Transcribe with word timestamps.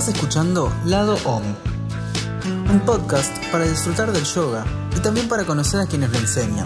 Estás 0.00 0.14
escuchando 0.14 0.72
Lado 0.86 1.18
Om, 1.26 1.42
un 2.70 2.80
podcast 2.86 3.36
para 3.52 3.66
disfrutar 3.66 4.10
del 4.12 4.24
yoga 4.24 4.64
y 4.96 5.00
también 5.00 5.28
para 5.28 5.44
conocer 5.44 5.78
a 5.78 5.84
quienes 5.84 6.10
lo 6.10 6.18
enseñan. 6.18 6.64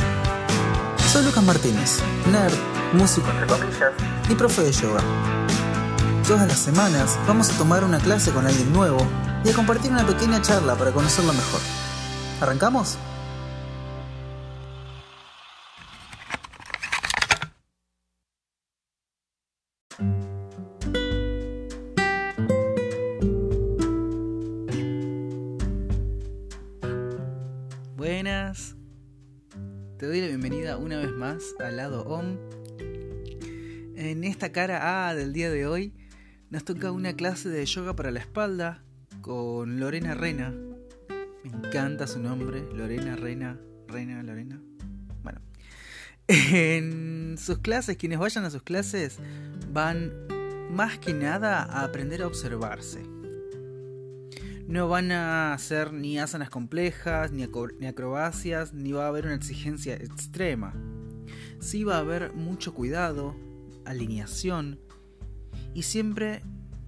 Soy 1.12 1.24
Lucas 1.24 1.42
Martínez, 1.42 1.98
nerd, 2.30 2.54
músico 2.92 3.26
y 4.28 4.34
profe 4.36 4.62
de 4.62 4.70
yoga. 4.70 5.00
Todas 6.28 6.46
las 6.46 6.60
semanas 6.60 7.18
vamos 7.26 7.50
a 7.50 7.58
tomar 7.58 7.82
una 7.82 7.98
clase 7.98 8.30
con 8.30 8.46
alguien 8.46 8.72
nuevo 8.72 9.04
y 9.44 9.48
a 9.48 9.52
compartir 9.52 9.90
una 9.90 10.06
pequeña 10.06 10.40
charla 10.40 10.76
para 10.76 10.92
conocerlo 10.92 11.32
mejor. 11.32 11.60
¿Arrancamos? 12.40 12.98
Al 31.60 31.76
lado 31.76 32.04
OM. 32.04 32.36
En 33.96 34.24
esta 34.24 34.52
cara 34.52 35.08
A 35.08 35.14
del 35.14 35.32
día 35.32 35.50
de 35.50 35.66
hoy 35.66 35.92
nos 36.50 36.64
toca 36.64 36.90
una 36.90 37.14
clase 37.14 37.48
de 37.48 37.64
yoga 37.66 37.94
para 37.96 38.10
la 38.10 38.20
espalda 38.20 38.82
con 39.20 39.78
Lorena 39.80 40.14
Rena. 40.14 40.54
Me 41.42 41.50
encanta 41.50 42.06
su 42.06 42.20
nombre, 42.20 42.64
Lorena 42.74 43.16
Rena, 43.16 43.58
Rena, 43.88 44.22
Lorena. 44.22 44.60
Bueno, 45.22 45.40
en 46.28 47.36
sus 47.38 47.58
clases, 47.58 47.96
quienes 47.96 48.18
vayan 48.18 48.44
a 48.44 48.50
sus 48.50 48.62
clases 48.62 49.18
van 49.72 50.12
más 50.70 50.98
que 50.98 51.12
nada 51.12 51.62
a 51.62 51.84
aprender 51.84 52.22
a 52.22 52.26
observarse. 52.26 53.02
No 54.66 54.88
van 54.88 55.12
a 55.12 55.52
hacer 55.52 55.92
ni 55.92 56.18
asanas 56.18 56.48
complejas, 56.48 57.32
ni 57.32 57.42
acrobacias, 57.86 58.72
ni 58.72 58.92
va 58.92 59.04
a 59.04 59.08
haber 59.08 59.26
una 59.26 59.34
exigencia 59.34 59.94
extrema. 59.94 60.74
Sí 61.64 61.82
va 61.82 61.96
a 61.96 62.00
haber 62.00 62.34
mucho 62.34 62.74
cuidado, 62.74 63.34
alineación 63.86 64.80
y 65.72 65.84
siempre 65.84 66.42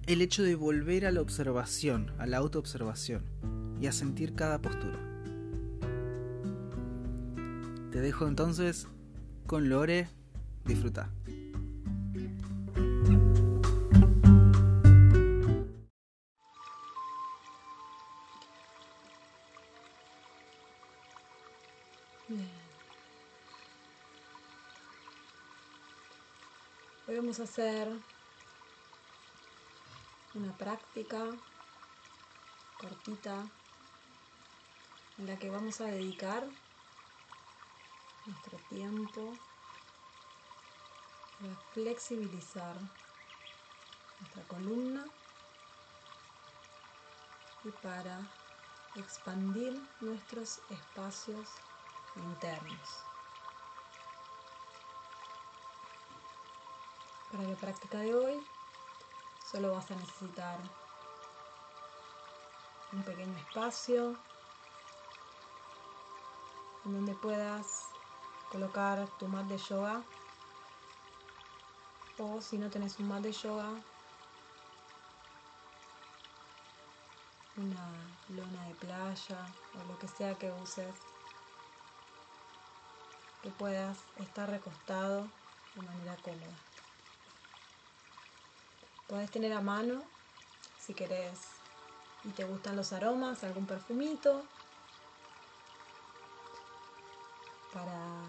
el 0.05 0.21
hecho 0.21 0.43
de 0.43 0.53
volver 0.53 1.07
a 1.07 1.11
la 1.11 1.19
observación, 1.19 2.11
a 2.19 2.27
la 2.27 2.37
autoobservación 2.37 3.23
y 3.81 3.87
a 3.87 3.91
sentir 3.91 4.35
cada 4.35 4.61
postura. 4.61 4.99
Te 7.91 7.99
dejo 8.01 8.27
entonces 8.27 8.87
con 9.47 9.67
Lore, 9.67 10.09
disfruta. 10.63 11.11
Hoy 27.09 27.15
vamos 27.15 27.39
a 27.39 27.43
hacer 27.43 27.87
una 30.33 30.57
práctica 30.57 31.37
cortita 32.77 33.49
en 35.17 35.27
la 35.27 35.39
que 35.39 35.49
vamos 35.49 35.79
a 35.79 35.85
dedicar 35.85 36.45
nuestro 38.25 38.57
tiempo 38.69 39.37
para 41.39 41.55
flexibilizar 41.73 42.77
nuestra 44.19 44.43
columna 44.49 45.07
y 47.63 47.71
para 47.83 48.19
expandir 48.97 49.81
nuestros 50.01 50.59
espacios 50.69 51.47
internos. 52.17 53.16
Para 57.31 57.43
la 57.43 57.55
práctica 57.55 57.99
de 57.99 58.15
hoy 58.15 58.47
solo 59.51 59.73
vas 59.73 59.91
a 59.91 59.95
necesitar 59.95 60.59
un 62.93 63.03
pequeño 63.03 63.37
espacio 63.37 64.15
en 66.85 66.93
donde 66.93 67.13
puedas 67.15 67.83
colocar 68.49 69.07
tu 69.19 69.27
mat 69.27 69.45
de 69.47 69.57
yoga 69.57 70.01
o 72.17 72.41
si 72.41 72.57
no 72.57 72.69
tenés 72.69 72.97
un 72.99 73.09
mat 73.09 73.21
de 73.21 73.33
yoga 73.33 73.71
una 77.57 77.87
lona 78.29 78.63
de 78.67 78.75
playa 78.75 79.47
o 79.75 79.83
lo 79.91 79.99
que 79.99 80.07
sea 80.07 80.35
que 80.35 80.51
uses 80.51 80.95
que 83.43 83.49
puedas 83.51 83.97
estar 84.17 84.49
recostado 84.49 85.27
de 85.75 85.81
manera 85.81 86.15
cómoda. 86.17 86.76
Puedes 89.07 89.31
tener 89.31 89.53
a 89.53 89.61
mano, 89.61 90.03
si 90.77 90.93
querés 90.93 91.39
y 92.25 92.29
te 92.31 92.43
gustan 92.43 92.75
los 92.75 92.91
aromas, 92.91 93.43
algún 93.45 93.65
perfumito 93.65 94.43
para 97.73 98.25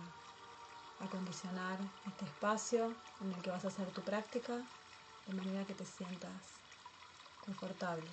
acondicionar 1.00 1.78
este 2.06 2.26
espacio 2.26 2.94
en 3.20 3.32
el 3.32 3.42
que 3.42 3.50
vas 3.50 3.64
a 3.64 3.68
hacer 3.68 3.90
tu 3.90 4.02
práctica 4.02 4.62
de 5.26 5.32
manera 5.32 5.64
que 5.64 5.74
te 5.74 5.84
sientas 5.84 6.60
confortable. 7.44 8.08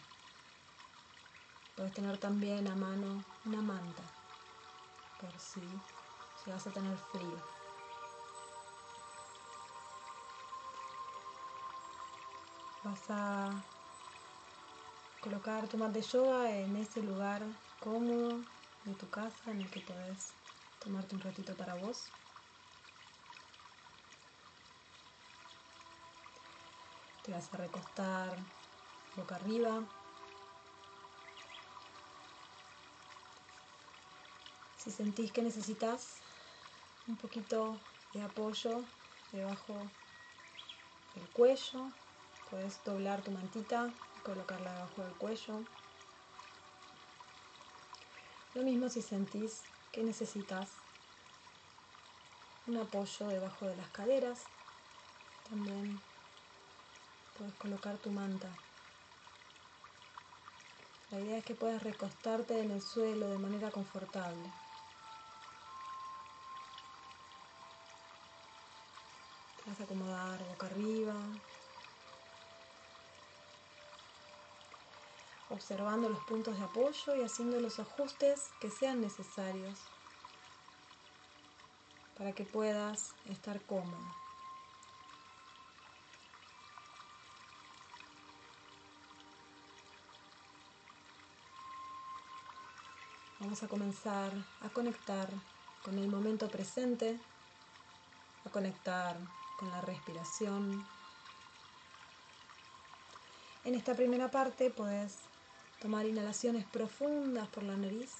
Puedes 1.75 1.93
tener 1.93 2.17
también 2.17 2.67
a 2.67 2.75
mano 2.75 3.23
una 3.45 3.61
manta 3.61 4.03
por 5.21 5.31
si 5.39 5.61
vas 6.47 6.65
a 6.65 6.71
tener 6.71 6.97
frío. 7.11 7.54
Vas 12.85 13.09
a 13.09 13.63
colocar 15.19 15.67
tu 15.67 15.75
mat 15.75 15.91
de 15.91 16.03
yoga 16.03 16.51
en 16.55 16.75
ese 16.75 17.01
lugar 17.01 17.41
cómodo 17.79 18.37
de 18.85 18.93
tu 18.93 19.09
casa 19.09 19.49
en 19.49 19.61
el 19.61 19.71
que 19.71 19.79
podés 19.79 20.35
tomarte 20.77 21.15
un 21.15 21.21
ratito 21.21 21.55
para 21.57 21.73
vos. 21.73 22.11
Te 27.23 27.31
vas 27.31 27.51
a 27.51 27.57
recostar 27.57 28.37
boca 29.17 29.33
arriba. 29.33 29.83
Si 34.77 34.91
sentís 34.91 35.31
que 35.31 35.41
necesitas 35.41 36.21
un 37.07 37.17
poquito 37.17 37.79
de 38.13 38.21
apoyo 38.21 38.83
debajo 39.31 39.89
del 41.15 41.27
cuello. 41.29 42.04
Puedes 42.49 42.83
doblar 42.83 43.23
tu 43.23 43.31
mantita 43.31 43.91
y 44.17 44.21
colocarla 44.21 44.73
debajo 44.73 45.03
del 45.03 45.13
cuello. 45.15 45.63
Lo 48.53 48.63
mismo 48.63 48.87
si 48.89 49.01
sentís 49.01 49.63
que 49.91 50.03
necesitas 50.03 50.69
un 52.67 52.77
apoyo 52.77 53.27
debajo 53.27 53.67
de 53.67 53.75
las 53.75 53.89
caderas. 53.89 54.45
También 55.49 55.99
puedes 57.37 57.53
colocar 57.55 57.97
tu 57.97 58.09
manta. 58.11 58.49
La 61.11 61.19
idea 61.19 61.37
es 61.37 61.45
que 61.45 61.55
puedas 61.55 61.83
recostarte 61.83 62.59
en 62.59 62.71
el 62.71 62.81
suelo 62.81 63.27
de 63.27 63.37
manera 63.37 63.71
confortable. 63.71 64.51
Vas 69.67 69.79
a 69.79 69.83
acomodar 69.83 70.43
boca 70.45 70.67
arriba. 70.67 71.15
Observando 75.49 76.09
los 76.09 76.23
puntos 76.25 76.57
de 76.57 76.63
apoyo 76.63 77.15
y 77.15 77.23
haciendo 77.23 77.59
los 77.59 77.79
ajustes 77.79 78.49
que 78.59 78.71
sean 78.71 78.99
necesarios 78.99 79.79
para 82.17 82.31
que 82.31 82.45
puedas 82.45 83.13
estar 83.25 83.61
cómodo. 83.61 84.25
Vamos 93.39 93.61
a 93.61 93.67
comenzar 93.67 94.31
a 94.61 94.69
conectar 94.69 95.29
con 95.83 95.99
el 95.99 96.07
momento 96.07 96.49
presente, 96.49 97.19
a 98.43 98.49
conectar 98.49 99.17
con 99.59 99.69
la 99.69 99.81
respiración. 99.81 100.83
En 103.65 103.75
esta 103.75 103.93
primera 103.93 104.31
parte 104.31 104.71
puedes 104.71 105.19
tomar 105.85 106.07
inhalaciones 106.07 106.65
profundas 106.65 107.47
por 107.49 107.61
la 107.61 107.77
nariz 107.77 108.11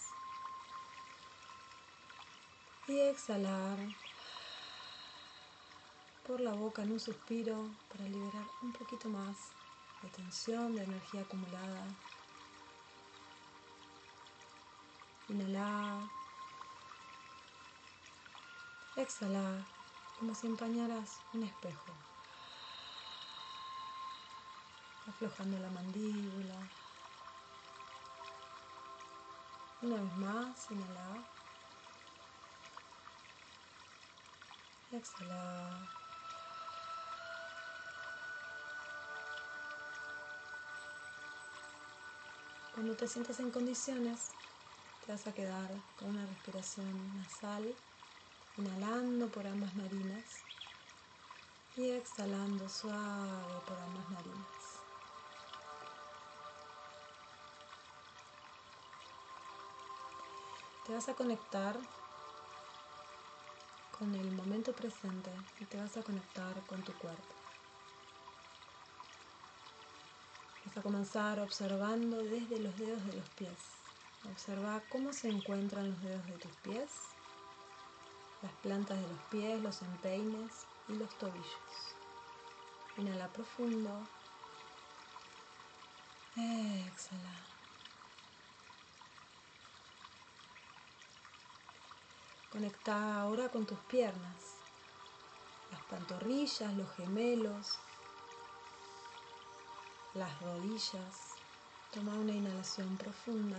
y 2.88 3.00
exhalar 3.00 3.80
por 6.28 6.42
la 6.42 6.54
boca 6.54 6.84
en 6.84 6.92
un 6.92 7.00
suspiro 7.00 7.72
para 7.90 8.08
liberar 8.08 8.46
un 8.62 8.72
poquito 8.72 9.10
más 9.10 9.36
de 10.04 10.10
tensión, 10.10 10.76
de 10.76 10.84
energía 10.84 11.22
acumulada. 11.22 11.88
Inhala. 15.30 16.08
Exhala, 18.96 19.66
como 20.20 20.36
si 20.36 20.46
empañaras 20.46 21.18
un 21.34 21.42
espejo. 21.42 21.92
Aflojando 25.08 25.58
la 25.58 25.72
mandíbula. 25.72 26.85
Una 29.86 30.02
vez 30.02 30.18
más, 30.18 30.72
inhala. 30.72 31.24
Exhala. 34.92 35.88
Cuando 42.74 42.96
te 42.96 43.08
sientas 43.08 43.40
en 43.40 43.52
condiciones, 43.52 44.32
te 45.02 45.12
vas 45.12 45.28
a 45.28 45.36
quedar 45.36 45.70
con 45.96 46.10
una 46.10 46.26
respiración 46.26 47.14
nasal, 47.14 47.78
inhalando 48.58 49.30
por 49.30 49.46
ambas 49.46 49.76
narinas 49.76 50.46
y 51.76 51.92
exhalando 51.92 52.68
suave 52.70 53.62
por 53.68 53.78
ambas 53.78 54.10
narinas. 54.10 54.55
Te 60.86 60.94
vas 60.94 61.10
a 61.10 61.16
conectar 61.16 61.80
con 63.98 64.14
el 64.14 64.32
momento 64.32 64.76
presente 64.76 65.32
y 65.60 65.66
te 65.66 65.78
vas 65.78 65.98
a 65.98 66.04
conectar 66.04 66.62
con 66.68 66.84
tu 66.84 66.94
cuerpo. 67.00 67.34
Vas 70.64 70.78
a 70.78 70.84
comenzar 70.84 71.40
observando 71.40 72.24
desde 72.24 72.60
los 72.60 72.78
dedos 72.78 73.04
de 73.08 73.14
los 73.14 73.26
pies. 73.30 73.58
Observa 74.32 74.84
cómo 74.90 75.12
se 75.12 75.28
encuentran 75.28 75.90
los 75.90 76.04
dedos 76.04 76.28
de 76.28 76.38
tus 76.38 76.52
pies, 76.58 76.92
las 78.44 78.54
plantas 78.62 79.02
de 79.02 79.08
los 79.08 79.22
pies, 79.32 79.60
los 79.64 79.82
empeines 79.82 80.68
y 80.88 80.94
los 80.98 81.10
tobillos. 81.18 81.96
Inhala 83.00 83.28
profundo. 83.34 84.08
Exhala. 86.36 87.55
Conecta 92.56 93.20
ahora 93.20 93.50
con 93.50 93.66
tus 93.66 93.78
piernas, 93.80 94.56
las 95.74 95.82
pantorrillas, 95.90 96.74
los 96.76 96.90
gemelos, 96.96 97.78
las 100.14 100.42
rodillas. 100.42 101.34
Toma 101.94 102.14
una 102.14 102.32
inhalación 102.32 102.96
profunda 102.96 103.58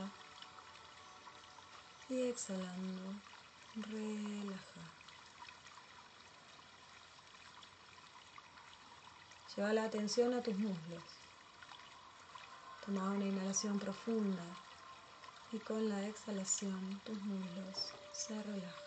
y 2.08 2.22
exhalando, 2.22 3.12
relaja. 3.74 4.80
Lleva 9.54 9.74
la 9.74 9.84
atención 9.84 10.32
a 10.32 10.42
tus 10.42 10.56
muslos. 10.56 11.04
Toma 12.86 13.10
una 13.10 13.26
inhalación 13.26 13.78
profunda 13.78 14.42
y 15.52 15.58
con 15.58 15.86
la 15.86 16.06
exhalación 16.06 16.98
tus 17.04 17.20
muslos 17.20 17.92
se 18.12 18.42
relajan. 18.42 18.85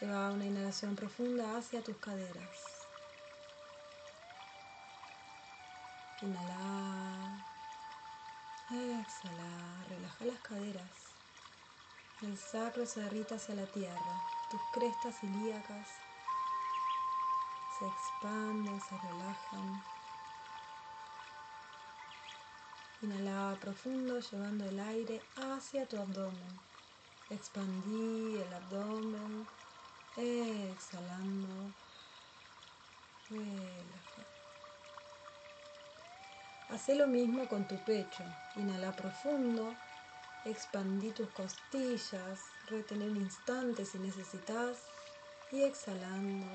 Lleva 0.00 0.30
una 0.30 0.44
inhalación 0.44 0.94
profunda 0.94 1.56
hacia 1.56 1.82
tus 1.82 1.96
caderas. 1.96 2.86
Inhala. 6.22 7.44
Exhala. 8.70 9.84
Relaja 9.88 10.24
las 10.24 10.38
caderas. 10.40 10.90
El 12.22 12.38
sacro 12.38 12.86
se 12.86 13.00
derrita 13.00 13.34
hacia 13.34 13.56
la 13.56 13.66
tierra. 13.66 14.22
Tus 14.50 14.60
crestas 14.72 15.22
ilíacas 15.24 15.88
se 17.78 17.86
expanden, 17.86 18.80
se 18.80 18.96
relajan. 18.98 19.82
Inhala 23.02 23.56
profundo 23.60 24.18
llevando 24.20 24.64
el 24.64 24.80
aire 24.80 25.22
hacia 25.36 25.86
tu 25.86 25.96
abdomen. 25.96 26.60
Expandí 27.30 28.36
el 28.36 28.52
abdomen. 28.52 29.57
Exhalando. 30.16 31.72
Relaja. 33.30 34.22
Haz 36.70 36.88
lo 36.88 37.06
mismo 37.06 37.46
con 37.48 37.66
tu 37.68 37.76
pecho. 37.84 38.24
Inhala 38.56 38.92
profundo. 38.92 39.74
Expandí 40.44 41.10
tus 41.12 41.28
costillas. 41.30 42.40
Retener 42.68 43.10
un 43.10 43.16
instante 43.16 43.84
si 43.84 43.98
necesitas. 43.98 44.78
Y 45.52 45.62
exhalando. 45.62 46.46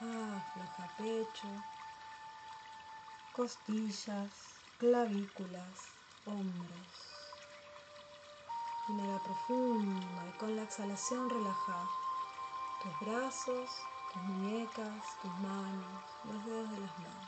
Afloja 0.00 0.90
pecho. 0.98 1.48
Costillas 3.32 4.56
clavículas, 4.78 5.88
hombros. 6.26 6.88
Inhala 8.88 9.18
profundo 9.24 10.28
y 10.28 10.38
con 10.38 10.54
la 10.54 10.62
exhalación 10.62 11.30
relaja 11.30 11.88
tus 12.82 13.00
brazos, 13.00 13.70
tus 14.12 14.22
muñecas, 14.22 15.04
tus 15.22 15.32
manos, 15.40 16.02
los 16.24 16.44
dedos 16.44 16.70
de 16.70 16.80
las 16.80 16.98
manos. 16.98 17.26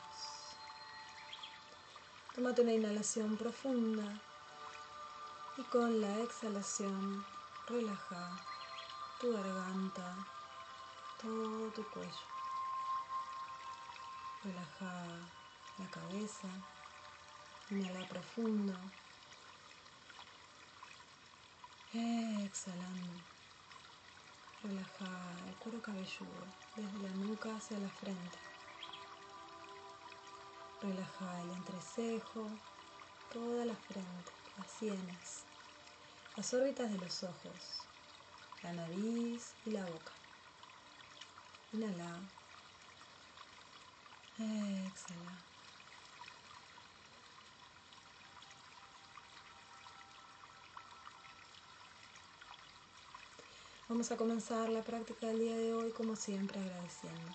Tómate 2.34 2.62
una 2.62 2.72
inhalación 2.72 3.36
profunda 3.36 4.20
y 5.56 5.62
con 5.64 6.00
la 6.00 6.18
exhalación 6.20 7.26
relaja 7.66 8.38
tu 9.20 9.32
garganta, 9.32 10.14
todo 11.20 11.70
tu 11.70 11.84
cuello. 11.90 12.12
Relaja 14.44 15.04
la 15.78 15.90
cabeza. 15.90 16.48
Inhala 17.70 18.06
profundo. 18.08 18.74
Exhalando. 21.92 23.37
Relaja 24.62 25.06
el 25.46 25.54
cuero 25.56 25.80
cabelludo 25.80 26.44
desde 26.74 26.98
la 26.98 27.14
nuca 27.14 27.54
hacia 27.56 27.78
la 27.78 27.88
frente. 27.88 28.38
Relaja 30.82 31.42
el 31.42 31.50
entrecejo, 31.50 32.50
toda 33.32 33.64
la 33.64 33.76
frente, 33.76 34.32
las 34.56 34.66
sienes, 34.70 35.44
las 36.36 36.52
órbitas 36.54 36.90
de 36.90 36.98
los 36.98 37.22
ojos, 37.22 37.86
la 38.64 38.72
nariz 38.72 39.54
y 39.64 39.70
la 39.70 39.86
boca. 39.86 40.12
Inhala. 41.72 42.20
Exhala. 44.38 45.47
Vamos 53.88 54.12
a 54.12 54.18
comenzar 54.18 54.68
la 54.68 54.82
práctica 54.82 55.28
del 55.28 55.38
día 55.38 55.56
de 55.56 55.72
hoy 55.72 55.90
como 55.92 56.14
siempre 56.14 56.60
agradeciendo. 56.60 57.32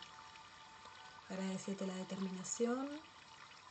Agradecete 1.28 1.88
la 1.88 1.96
determinación 1.96 2.88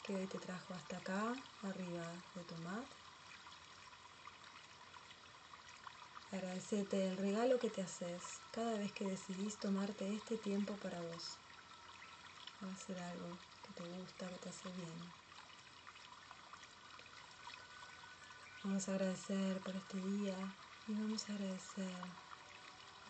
que 0.03 0.17
hoy 0.17 0.27
te 0.27 0.39
trajo 0.41 0.75
hasta 0.75 0.97
acá, 0.97 1.37
arriba 1.63 2.03
de 2.35 2.43
tu 2.43 2.57
mat. 2.65 2.85
Agradecete 6.33 7.07
el 7.07 7.19
regalo 7.19 7.61
que 7.61 7.71
te 7.71 7.83
haces 7.83 8.41
cada 8.51 8.77
vez 8.77 8.91
que 8.91 9.05
decidís 9.05 9.57
tomarte 9.59 10.13
este 10.13 10.37
tiempo 10.39 10.75
para 10.83 11.01
vos. 11.03 11.39
Va 12.65 13.11
algo 13.11 13.39
que 13.63 13.73
te 13.75 13.85
gusta, 13.97 14.29
que 14.29 14.39
te 14.39 14.49
hace 14.49 14.69
bien. 14.73 15.13
Vamos 18.65 18.89
a 18.89 18.95
agradecer 18.95 19.61
por 19.61 19.77
este 19.77 19.99
día 19.99 20.35
y 20.89 20.95
vamos 20.95 21.31
a 21.31 21.35
agradecer 21.35 22.32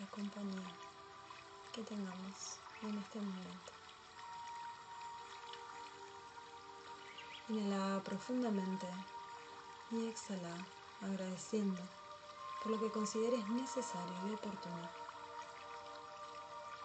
compañía 0.07 0.71
que 1.73 1.83
tengamos 1.83 2.59
en 2.83 2.99
este 2.99 3.21
momento. 3.21 3.73
Inhala 7.49 8.01
profundamente 8.03 8.87
y 9.91 10.09
exhala 10.09 10.55
agradeciendo 11.03 11.83
por 12.63 12.73
lo 12.73 12.81
que 12.81 12.91
consideres 12.91 13.47
necesario 13.49 14.29
y 14.29 14.35
oportuno 14.35 14.89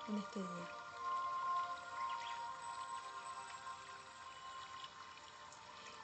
en 0.07 0.17
este 0.17 0.39
día. 0.39 0.69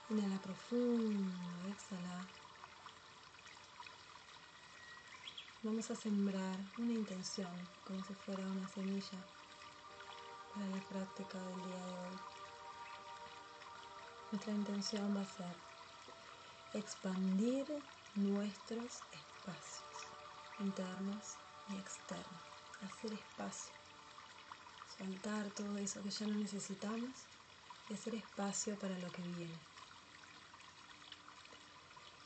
Inhala 0.09 0.41
profundo, 0.41 1.69
exhala 1.69 2.27
Vamos 5.63 5.89
a 5.91 5.95
sembrar 5.95 6.57
una 6.77 6.91
intención 6.91 7.49
como 7.87 8.03
si 8.03 8.13
fuera 8.13 8.43
una 8.43 8.67
semilla 8.67 9.17
para 10.53 10.67
la 10.67 10.81
práctica 10.89 11.39
del 11.39 11.55
día 11.55 11.85
de 11.85 11.91
hoy. 11.99 12.19
Nuestra 14.33 14.51
intención 14.51 15.15
va 15.15 15.21
a 15.21 15.25
ser 15.25 15.55
expandir 16.73 17.65
nuestros 18.15 18.99
espacios 19.13 19.83
internos 20.59 21.37
y 21.69 21.77
externos, 21.77 22.43
hacer 22.83 23.13
espacio, 23.13 23.73
soltar 24.97 25.49
todo 25.51 25.77
eso 25.77 26.03
que 26.03 26.09
ya 26.09 26.27
no 26.27 26.35
necesitamos 26.39 27.09
y 27.89 27.93
hacer 27.93 28.15
espacio 28.15 28.77
para 28.79 28.99
lo 28.99 29.09
que 29.13 29.21
viene. 29.21 29.59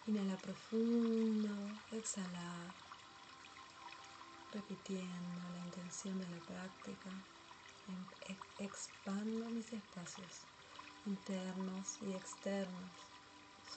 Inhala 0.08 0.38
profundo, 0.38 1.50
exhala, 1.92 2.74
repitiendo 4.52 5.50
la 5.54 5.66
intención 5.66 6.20
de 6.20 6.28
la 6.28 6.40
práctica. 6.46 7.10
Em, 7.88 8.38
expando 8.60 9.50
mis 9.50 9.72
espacios 9.72 10.48
internos 11.06 11.98
y 12.02 12.14
externos. 12.14 12.92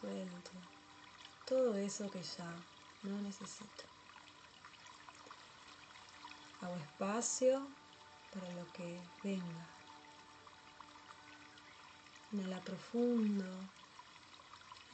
Suelto 0.01 0.51
todo 1.47 1.75
eso 1.75 2.09
que 2.11 2.23
ya 2.23 2.55
no 3.03 3.21
necesito. 3.23 3.85
Hago 6.61 6.77
espacio 6.77 7.67
para 8.33 8.53
lo 8.55 8.73
que 8.73 9.01
venga. 9.25 9.67
Inhala 12.33 12.61
profundo, 12.61 13.45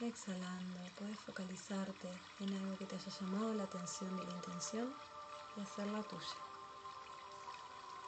exhalando, 0.01 0.79
puedes 0.97 1.19
focalizarte 1.19 2.09
en 2.39 2.53
algo 2.53 2.77
que 2.77 2.85
te 2.85 2.95
haya 2.95 3.11
llamado 3.19 3.53
la 3.53 3.63
atención 3.65 4.17
y 4.17 4.25
la 4.25 4.33
intención 4.33 4.91
y 5.57 5.61
hacerla 5.61 6.03
tuya. 6.03 6.21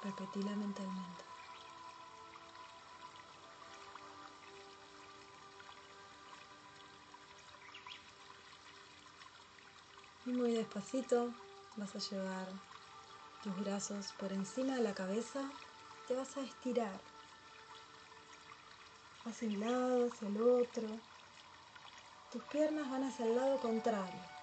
Repetila 0.03 0.51
mentalmente. 0.55 1.23
Y 10.25 10.31
muy 10.31 10.53
despacito 10.53 11.33
vas 11.75 11.95
a 11.95 11.99
llevar 11.99 12.47
tus 13.43 13.57
brazos 13.61 14.13
por 14.19 14.31
encima 14.31 14.75
de 14.75 14.83
la 14.83 14.93
cabeza, 14.93 15.49
te 16.07 16.15
vas 16.15 16.37
a 16.37 16.41
estirar 16.41 16.99
hacia 19.25 19.47
un 19.47 19.59
lado, 19.59 20.07
hacia 20.07 20.27
el 20.27 20.41
otro. 20.41 20.87
Tus 22.31 22.43
piernas 22.43 22.89
van 22.91 23.05
hacia 23.05 23.25
el 23.25 23.35
lado 23.35 23.59
contrario. 23.59 24.38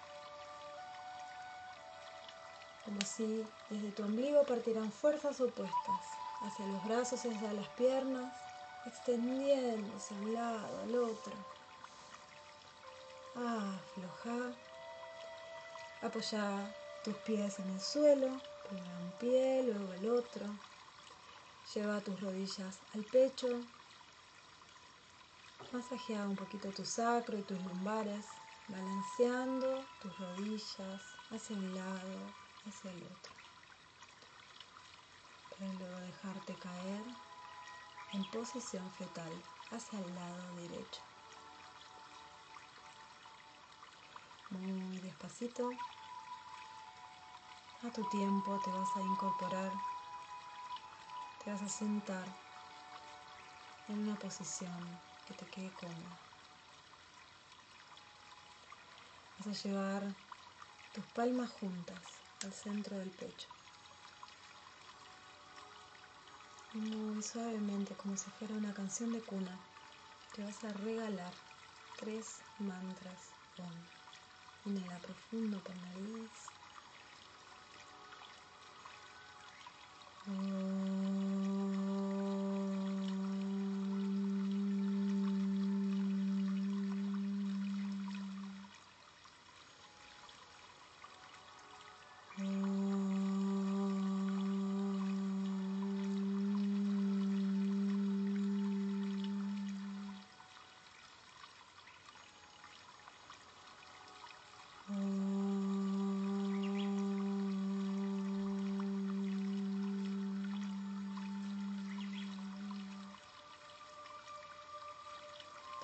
Como 2.86 3.00
si 3.00 3.44
desde 3.68 3.90
tu 3.90 4.04
ombligo 4.04 4.44
partieran 4.44 4.92
fuerzas 4.92 5.40
opuestas, 5.40 6.00
hacia 6.42 6.66
los 6.68 6.84
brazos 6.84 7.18
hacia 7.26 7.52
las 7.52 7.68
piernas, 7.70 8.32
extendiéndose 8.86 10.14
a 10.14 10.18
un 10.18 10.34
lado, 10.34 10.80
al 10.82 10.94
otro. 10.94 11.32
Afloja. 13.34 14.54
Apoya 16.00 16.72
tus 17.04 17.16
pies 17.26 17.58
en 17.58 17.70
el 17.70 17.80
suelo, 17.80 18.40
primero 18.68 18.98
un 19.02 19.10
pie, 19.18 19.64
luego 19.64 19.92
el 19.92 20.08
otro. 20.08 20.46
Lleva 21.74 22.00
tus 22.00 22.20
rodillas 22.20 22.78
al 22.94 23.02
pecho. 23.02 23.48
Masajea 25.72 26.22
un 26.22 26.36
poquito 26.36 26.70
tu 26.70 26.84
sacro 26.84 27.36
y 27.36 27.42
tus 27.42 27.60
lumbares, 27.64 28.26
balanceando 28.68 29.84
tus 30.00 30.16
rodillas 30.20 31.02
hacia 31.32 31.56
un 31.56 31.74
lado, 31.74 32.45
el 32.66 33.02
otro. 33.04 33.32
Luego 35.60 36.00
dejarte 36.00 36.52
caer 36.56 37.04
en 38.12 38.30
posición 38.32 38.90
fetal 38.90 39.32
hacia 39.70 40.00
el 40.00 40.14
lado 40.16 40.54
derecho. 40.56 41.00
Muy 44.50 44.98
despacito. 44.98 45.70
A 47.84 47.90
tu 47.92 48.02
tiempo 48.08 48.58
te 48.64 48.70
vas 48.70 48.96
a 48.96 49.00
incorporar, 49.00 49.72
te 51.44 51.50
vas 51.52 51.62
a 51.62 51.68
sentar 51.68 52.26
en 53.88 54.00
una 54.00 54.18
posición 54.18 54.98
que 55.28 55.34
te 55.34 55.46
quede 55.46 55.70
cómoda. 55.76 56.18
Vas 59.38 59.46
a 59.46 59.68
llevar 59.68 60.16
tus 60.92 61.04
palmas 61.14 61.48
juntas 61.50 62.25
al 62.42 62.52
centro 62.52 62.98
del 62.98 63.10
pecho. 63.10 63.48
Muy 66.72 67.22
suavemente, 67.22 67.96
como 67.96 68.16
si 68.16 68.30
fuera 68.30 68.54
una 68.54 68.74
canción 68.74 69.12
de 69.12 69.22
cuna, 69.22 69.58
te 70.32 70.42
vas 70.42 70.62
a 70.64 70.72
regalar 70.72 71.32
tres 71.96 72.42
mantras 72.58 73.32
Inhala 74.66 74.98
profundo 74.98 75.62
por 75.62 75.76
nariz. 75.76 76.52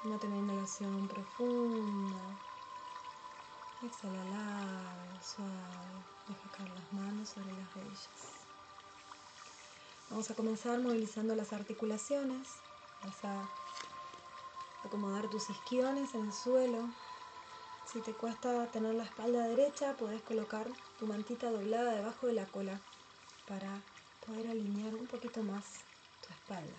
Tómate 0.02 0.26
una 0.26 0.38
inhalación 0.38 1.06
profunda. 1.06 2.18
Exhala 3.84 4.24
largo, 4.24 5.22
suave. 5.22 5.52
Deja 6.26 6.56
caer 6.56 6.70
las 6.70 6.92
manos 6.92 7.28
sobre 7.28 7.52
las 7.52 7.72
rodillas. 7.72 8.08
Vamos 10.10 10.28
a 10.28 10.34
comenzar 10.34 10.80
movilizando 10.80 11.36
las 11.36 11.52
articulaciones. 11.52 12.48
Vas 13.04 13.24
a 13.24 13.48
acomodar 14.84 15.30
tus 15.30 15.48
isquiones 15.50 16.12
en 16.16 16.26
el 16.26 16.32
suelo. 16.32 16.88
Si 17.86 18.00
te 18.00 18.12
cuesta 18.12 18.66
tener 18.72 18.94
la 18.94 19.04
espalda 19.04 19.46
derecha, 19.46 19.94
puedes 19.96 20.20
colocar 20.22 20.66
tu 20.98 21.06
mantita 21.06 21.48
doblada 21.48 21.94
debajo 21.94 22.26
de 22.26 22.32
la 22.32 22.46
cola 22.46 22.80
para 23.46 23.80
poder 24.26 24.48
alinear 24.50 24.96
un 24.96 25.06
poquito 25.06 25.44
más 25.44 25.64
tu 26.26 26.32
espalda. 26.34 26.74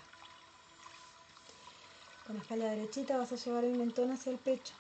Con 2.26 2.36
la 2.36 2.42
espalda 2.42 2.70
derechita 2.70 3.18
vas 3.18 3.34
a 3.34 3.36
llevar 3.36 3.66
el 3.66 3.76
mentón 3.76 4.12
hacia 4.12 4.32
el 4.32 4.40
pecho. 4.40 4.74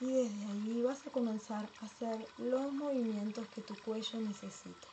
Y 0.00 0.12
desde 0.12 0.44
ahí 0.46 0.82
vas 0.82 1.06
a 1.06 1.10
comenzar 1.10 1.68
a 1.80 1.86
hacer 1.86 2.28
los 2.38 2.72
movimientos 2.72 3.46
que 3.48 3.62
tu 3.62 3.74
cuello 3.82 4.20
necesite. 4.20 4.88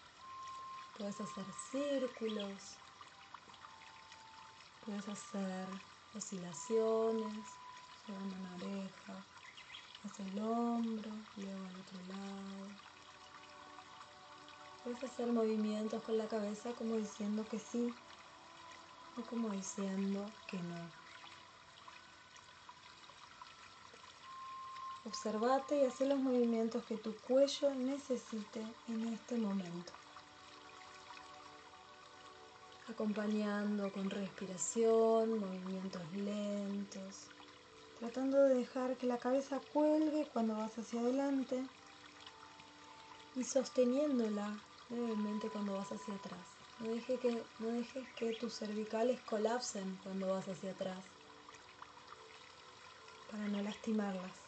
Puedes 0.97 1.19
hacer 1.19 1.45
círculos, 1.71 2.77
puedes 4.85 5.07
hacer 5.09 5.67
oscilaciones, 6.15 7.47
llevando 8.07 8.35
una 8.37 8.55
oreja 8.55 9.25
hacia 10.05 10.25
el 10.25 10.39
hombro, 10.39 11.11
luego 11.37 11.65
al 11.65 11.79
otro 11.81 11.99
lado. 12.07 12.69
Puedes 14.83 15.03
hacer 15.03 15.27
movimientos 15.31 16.03
con 16.03 16.17
la 16.17 16.27
cabeza 16.27 16.73
como 16.73 16.97
diciendo 16.97 17.47
que 17.49 17.57
sí 17.57 17.95
o 19.17 19.21
como 19.29 19.51
diciendo 19.51 20.31
que 20.47 20.57
no. 20.57 21.03
Observate 25.05 25.77
y 25.77 25.85
haz 25.85 25.99
los 26.01 26.17
movimientos 26.17 26.83
que 26.85 26.97
tu 26.97 27.15
cuello 27.17 27.73
necesite 27.75 28.65
en 28.87 29.13
este 29.13 29.37
momento. 29.37 29.91
Acompañando 32.87 33.91
con 33.91 34.09
respiración, 34.09 35.39
movimientos 35.39 36.01
lentos, 36.13 37.27
tratando 37.99 38.43
de 38.43 38.55
dejar 38.55 38.97
que 38.97 39.07
la 39.07 39.17
cabeza 39.17 39.59
cuelgue 39.73 40.27
cuando 40.31 40.55
vas 40.55 40.77
hacia 40.77 41.01
adelante 41.01 41.65
y 43.35 43.43
sosteniéndola 43.43 44.59
levemente 44.89 45.49
cuando 45.49 45.73
vas 45.73 45.91
hacia 45.91 46.15
atrás. 46.15 46.52
No, 46.79 46.89
que, 47.19 47.45
no 47.59 47.69
dejes 47.69 48.07
que 48.15 48.33
tus 48.33 48.57
cervicales 48.57 49.21
colapsen 49.21 49.97
cuando 50.03 50.29
vas 50.29 50.47
hacia 50.47 50.71
atrás 50.71 51.03
para 53.29 53.47
no 53.47 53.61
lastimarlas. 53.61 54.43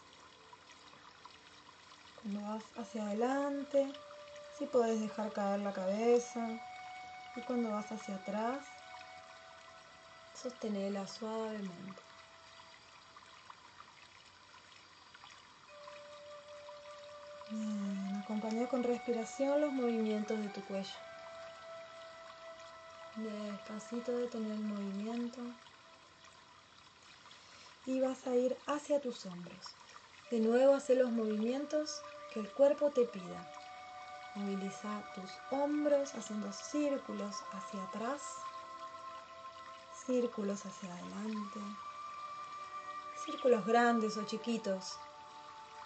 Cuando 2.16 2.42
vas 2.42 2.64
hacia 2.76 3.06
adelante, 3.06 3.92
si 4.52 4.66
sí 4.66 4.66
puedes 4.68 5.00
dejar 5.00 5.32
caer 5.34 5.60
la 5.60 5.74
cabeza, 5.74 6.60
Y 7.36 7.42
cuando 7.42 7.72
vas 7.72 7.92
hacia 7.92 8.16
atrás, 8.16 8.66
sostenela 10.34 11.06
suavemente. 11.08 12.04
Bien, 17.50 18.24
con 18.68 18.84
respiración 18.84 19.62
los 19.62 19.74
movimientos 19.74 20.40
de 20.42 20.50
tu 20.50 20.64
cuello. 20.66 21.15
Despacito 23.18 24.12
detener 24.12 24.52
el 24.52 24.64
movimiento. 24.64 25.42
Y 27.86 28.02
vas 28.02 28.28
a 28.28 28.36
ir 28.36 28.58
hacia 28.66 29.00
tus 29.00 29.26
hombros. 29.26 29.76
De 30.32 30.42
nuevo 30.42 30.74
hace 30.74 30.96
los 30.96 31.12
movimientos 31.12 32.02
que 32.34 32.42
el 32.42 32.52
cuerpo 32.52 32.92
te 32.92 33.06
pida. 33.06 33.48
Moviliza 34.36 35.02
tus 35.16 35.32
hombros 35.52 36.14
haciendo 36.16 36.52
círculos 36.52 37.36
hacia 37.54 37.84
atrás, 37.84 38.22
círculos 40.06 40.66
hacia 40.66 40.94
adelante, 40.94 41.62
círculos 43.24 43.66
grandes 43.66 44.18
o 44.18 44.26
chiquitos, 44.26 45.00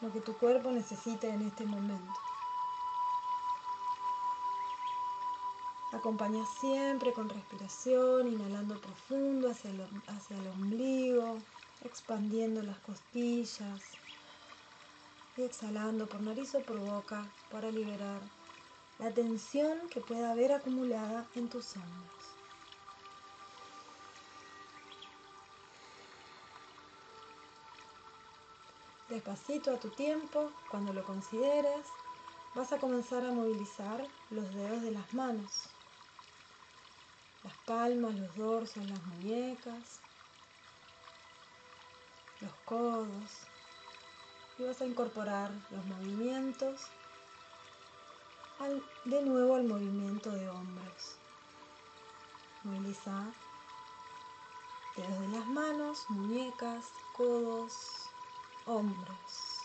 lo 0.02 0.12
que 0.12 0.22
tu 0.22 0.36
cuerpo 0.36 0.72
necesita 0.72 1.28
en 1.28 1.44
este 1.44 1.66
momento. 1.66 2.29
Acompaña 5.92 6.46
siempre 6.46 7.14
con 7.14 7.30
respiración, 7.30 8.28
inhalando 8.28 8.80
profundo 8.80 9.50
hacia 9.50 9.72
el, 9.72 9.82
hacia 10.08 10.38
el 10.38 10.48
ombligo, 10.48 11.38
expandiendo 11.84 12.62
las 12.62 12.78
costillas 12.80 13.82
y 15.36 15.42
exhalando 15.42 16.08
por 16.08 16.22
nariz 16.22 16.54
o 16.54 16.62
por 16.62 16.78
boca 16.78 17.26
para 17.52 17.72
liberar 17.72 18.22
la 19.00 19.12
tensión 19.12 19.90
que 19.90 20.00
pueda 20.02 20.32
haber 20.32 20.52
acumulada 20.52 21.26
en 21.36 21.50
tus 21.50 21.76
hombros. 21.76 22.40
Despacito 29.10 29.74
a 29.74 29.80
tu 29.80 29.90
tiempo, 29.90 30.52
cuando 30.70 30.94
lo 30.94 31.04
consideres, 31.04 31.88
vas 32.54 32.72
a 32.74 32.78
comenzar 32.78 33.26
a 33.26 33.32
movilizar 33.32 34.06
los 34.30 34.54
dedos 34.54 34.84
de 34.84 34.92
las 34.92 35.14
manos, 35.16 35.64
las 37.50 37.58
palmas, 37.66 38.14
los 38.14 38.36
dorsos, 38.36 38.86
las 38.86 39.04
muñecas, 39.06 40.00
los 42.42 42.54
codos. 42.66 43.32
Y 44.60 44.64
vas 44.64 44.80
a 44.82 44.86
incorporar 44.86 45.50
los 45.72 45.84
movimientos 45.86 46.82
de 49.06 49.22
nuevo 49.24 49.56
al 49.56 49.64
movimiento 49.64 50.30
de 50.32 50.48
hombros. 50.50 51.18
Moviliza 52.64 53.26
dedos 54.96 55.20
de 55.22 55.28
las 55.30 55.48
manos, 55.48 56.06
muñecas, 56.10 56.86
codos, 57.16 57.74
hombros. 58.66 59.60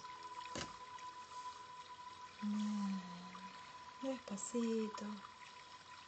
Despacito. 4.00 5.33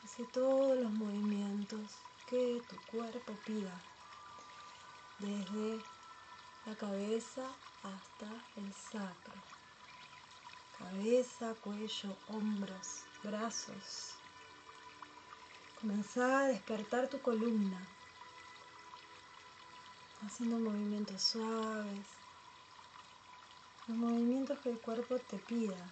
Hace 0.07 0.23
todos 0.27 0.79
los 0.79 0.93
movimientos 0.93 1.97
que 2.27 2.63
tu 2.71 2.77
cuerpo 2.93 3.33
pida. 3.45 3.75
Desde 5.19 5.81
la 6.65 6.77
cabeza 6.77 7.43
hasta 7.83 8.29
el 8.57 8.73
sacro. 8.73 9.35
Cabeza, 10.79 11.55
cuello, 11.55 12.17
hombros, 12.29 13.03
brazos. 13.25 14.15
Comenzá 15.81 16.43
a 16.43 16.47
despertar 16.47 17.09
tu 17.09 17.21
columna, 17.21 17.85
haciendo 20.25 20.57
movimientos 20.61 21.21
suaves, 21.21 22.07
los 23.88 23.97
movimientos 23.97 24.57
que 24.61 24.71
el 24.71 24.79
cuerpo 24.79 25.16
te 25.16 25.38
pida, 25.38 25.85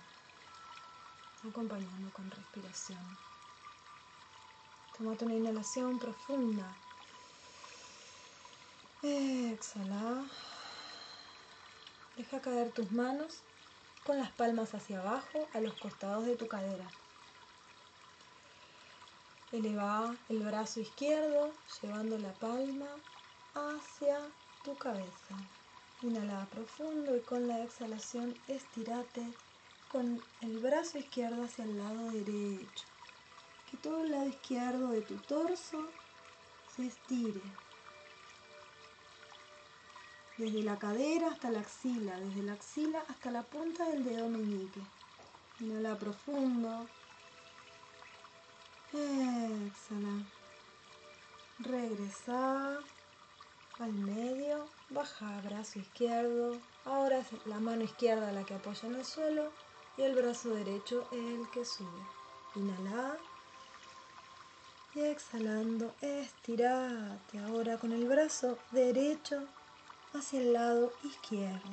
acompañando 1.50 2.12
con 2.12 2.30
respiración. 2.30 3.33
Tómate 4.96 5.24
una 5.24 5.34
inhalación 5.34 5.98
profunda. 5.98 6.72
Exhala. 9.02 10.24
Deja 12.16 12.40
caer 12.40 12.70
tus 12.70 12.92
manos 12.92 13.40
con 14.06 14.18
las 14.18 14.30
palmas 14.30 14.72
hacia 14.72 15.00
abajo 15.00 15.48
a 15.52 15.60
los 15.60 15.74
costados 15.74 16.26
de 16.26 16.36
tu 16.36 16.46
cadera. 16.46 16.88
Eleva 19.50 20.14
el 20.28 20.44
brazo 20.44 20.78
izquierdo 20.78 21.52
llevando 21.82 22.16
la 22.18 22.32
palma 22.34 22.86
hacia 23.54 24.20
tu 24.62 24.76
cabeza. 24.76 25.34
Inhala 26.02 26.46
profundo 26.52 27.16
y 27.16 27.20
con 27.20 27.48
la 27.48 27.64
exhalación 27.64 28.38
estirate 28.46 29.32
con 29.90 30.22
el 30.40 30.58
brazo 30.58 30.98
izquierdo 30.98 31.44
hacia 31.44 31.64
el 31.64 31.78
lado 31.78 32.10
derecho. 32.12 32.93
Que 33.74 33.88
todo 33.88 34.04
el 34.04 34.12
lado 34.12 34.28
izquierdo 34.28 34.88
de 34.90 35.00
tu 35.02 35.16
torso 35.16 35.84
se 36.76 36.86
estire. 36.86 37.40
Desde 40.38 40.62
la 40.62 40.78
cadera 40.78 41.26
hasta 41.26 41.50
la 41.50 41.58
axila, 41.58 42.16
desde 42.20 42.44
la 42.44 42.52
axila 42.52 43.02
hasta 43.08 43.32
la 43.32 43.42
punta 43.42 43.88
del 43.88 44.04
dedo 44.04 44.28
meñique. 44.28 44.80
Inhala 45.58 45.98
profundo. 45.98 46.86
Exhala. 48.92 50.24
Regresa 51.58 52.78
al 53.80 53.92
medio, 53.92 54.68
baja 54.90 55.40
brazo 55.40 55.80
izquierdo, 55.80 56.60
ahora 56.84 57.18
es 57.18 57.26
la 57.46 57.58
mano 57.58 57.82
izquierda 57.82 58.30
la 58.30 58.44
que 58.44 58.54
apoya 58.54 58.88
en 58.88 58.94
el 58.94 59.04
suelo 59.04 59.50
y 59.96 60.02
el 60.02 60.14
brazo 60.14 60.50
derecho 60.50 61.08
el 61.10 61.50
que 61.50 61.64
sube. 61.64 62.06
Inhala 62.54 63.18
y 64.94 65.00
exhalando, 65.00 65.94
estirate 66.00 67.38
ahora 67.40 67.78
con 67.78 67.92
el 67.92 68.06
brazo 68.06 68.58
derecho 68.70 69.44
hacia 70.12 70.40
el 70.40 70.52
lado 70.52 70.92
izquierdo. 71.02 71.70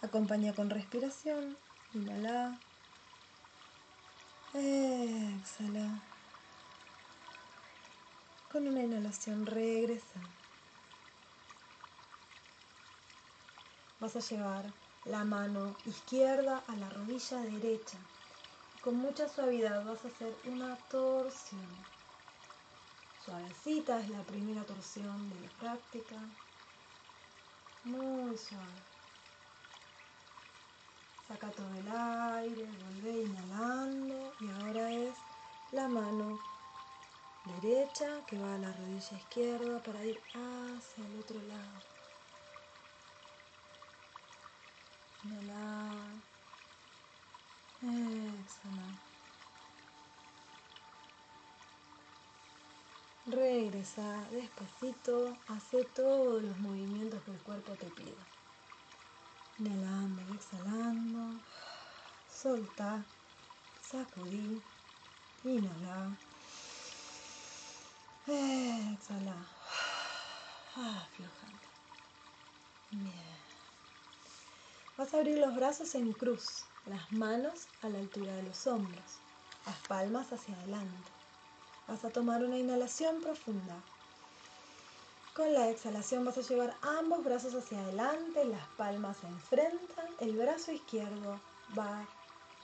Acompaña 0.00 0.54
con 0.54 0.70
respiración, 0.70 1.56
inhala, 1.92 2.58
exhala. 4.54 6.02
Con 8.50 8.66
una 8.66 8.82
inhalación 8.82 9.46
regresa. 9.46 10.20
Vas 14.00 14.16
a 14.16 14.20
llevar 14.20 14.72
la 15.04 15.24
mano 15.24 15.76
izquierda 15.84 16.62
a 16.66 16.76
la 16.76 16.88
rodilla 16.88 17.38
derecha. 17.40 17.98
Con 18.82 18.96
mucha 18.96 19.28
suavidad 19.28 19.84
vas 19.84 20.04
a 20.04 20.08
hacer 20.08 20.34
una 20.44 20.74
torsión. 20.90 21.68
Suavecita 23.24 24.00
es 24.00 24.08
la 24.10 24.22
primera 24.24 24.64
torsión 24.64 25.30
de 25.30 25.40
la 25.40 25.48
práctica. 25.60 26.16
Muy 27.84 28.36
suave. 28.36 28.82
Saca 31.28 31.48
todo 31.50 31.72
el 31.74 31.88
aire, 31.88 32.68
vuelve 32.82 33.22
inhalando 33.22 34.32
y 34.40 34.50
ahora 34.50 34.90
es 34.90 35.14
la 35.70 35.86
mano 35.86 36.40
derecha 37.60 38.26
que 38.26 38.36
va 38.36 38.56
a 38.56 38.58
la 38.58 38.72
rodilla 38.72 39.16
izquierda 39.16 39.80
para 39.84 40.04
ir 40.04 40.20
hacia 40.34 41.06
el 41.06 41.20
otro 41.20 41.40
lado. 41.42 41.82
Inhala. 45.24 46.31
Exhala. 47.82 48.86
Regresa 53.26 54.24
despacito, 54.30 55.36
hace 55.48 55.82
todos 55.82 56.40
los 56.44 56.56
movimientos 56.58 57.20
que 57.22 57.32
el 57.32 57.38
cuerpo 57.38 57.72
te 57.72 57.86
pida. 57.86 58.24
Inhalando 59.58 60.22
y 60.22 60.36
exhalando. 60.36 61.40
Solta, 62.30 63.04
sacudí, 63.80 64.62
inhala. 65.42 66.16
Exhala. 68.28 69.34
Aflojando. 70.76 71.66
Bien. 72.92 73.12
Vas 74.96 75.12
a 75.12 75.16
abrir 75.16 75.38
los 75.38 75.56
brazos 75.56 75.92
en 75.96 76.12
cruz, 76.12 76.64
las 76.86 77.12
manos 77.12 77.68
a 77.82 77.88
la 77.88 77.98
altura 77.98 78.34
de 78.34 78.42
los 78.42 78.66
hombros, 78.66 79.20
las 79.66 79.76
palmas 79.86 80.32
hacia 80.32 80.54
adelante. 80.56 81.10
Vas 81.88 82.04
a 82.04 82.10
tomar 82.10 82.42
una 82.42 82.58
inhalación 82.58 83.20
profunda. 83.20 83.76
Con 85.34 85.52
la 85.52 85.70
exhalación 85.70 86.24
vas 86.24 86.38
a 86.38 86.42
llevar 86.42 86.74
ambos 86.82 87.24
brazos 87.24 87.54
hacia 87.54 87.80
adelante, 87.80 88.44
las 88.44 88.66
palmas 88.76 89.16
se 89.18 89.26
enfrentan, 89.26 90.06
el 90.20 90.36
brazo 90.36 90.72
izquierdo 90.72 91.40
va 91.78 92.06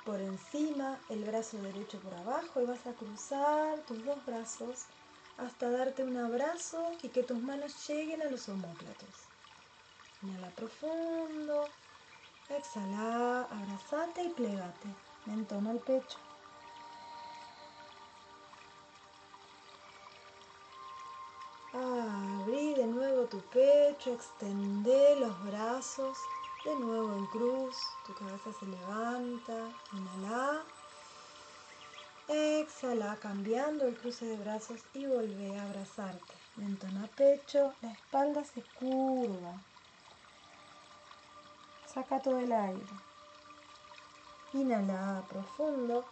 por 0.04 0.20
encima, 0.20 0.98
el 1.08 1.24
brazo 1.24 1.56
derecho 1.58 1.98
por 2.00 2.14
abajo 2.14 2.60
y 2.60 2.66
vas 2.66 2.86
a 2.86 2.92
cruzar 2.92 3.78
tus 3.80 4.04
dos 4.04 4.24
brazos 4.26 4.84
hasta 5.38 5.70
darte 5.70 6.02
un 6.02 6.16
abrazo 6.16 6.90
y 7.02 7.08
que 7.08 7.22
tus 7.22 7.38
manos 7.40 7.88
lleguen 7.88 8.22
a 8.22 8.30
los 8.30 8.48
homóplatos. 8.48 9.08
Inhala 10.22 10.50
profundo, 10.50 11.68
exhala, 12.50 13.42
abrazate 13.50 14.24
y 14.24 14.28
plegate. 14.30 14.88
Mentón 15.26 15.66
al 15.66 15.78
pecho. 15.78 16.18
Abrí 21.74 22.74
de 22.74 22.86
nuevo 22.86 23.26
tu 23.26 23.40
pecho, 23.50 24.14
extendé 24.14 25.16
los 25.16 25.44
brazos, 25.44 26.16
de 26.64 26.74
nuevo 26.76 27.14
en 27.14 27.26
cruz, 27.26 27.76
tu 28.06 28.14
cabeza 28.14 28.50
se 28.58 28.66
levanta, 28.66 29.68
inhala, 29.92 30.62
exhala, 32.26 33.16
cambiando 33.16 33.86
el 33.86 33.96
cruce 33.96 34.24
de 34.24 34.36
brazos 34.38 34.80
y 34.94 35.06
volvé 35.06 35.58
a 35.58 35.64
abrazarte. 35.64 36.34
Mentón 36.56 36.96
a 36.98 37.06
pecho, 37.06 37.74
la 37.82 37.92
espalda 37.92 38.42
se 38.44 38.62
curva. 38.78 39.62
Saca 41.98 42.22
todo 42.22 42.38
el 42.38 42.52
aire. 42.52 42.86
Inhala 44.52 45.24
profundo. 45.28 46.04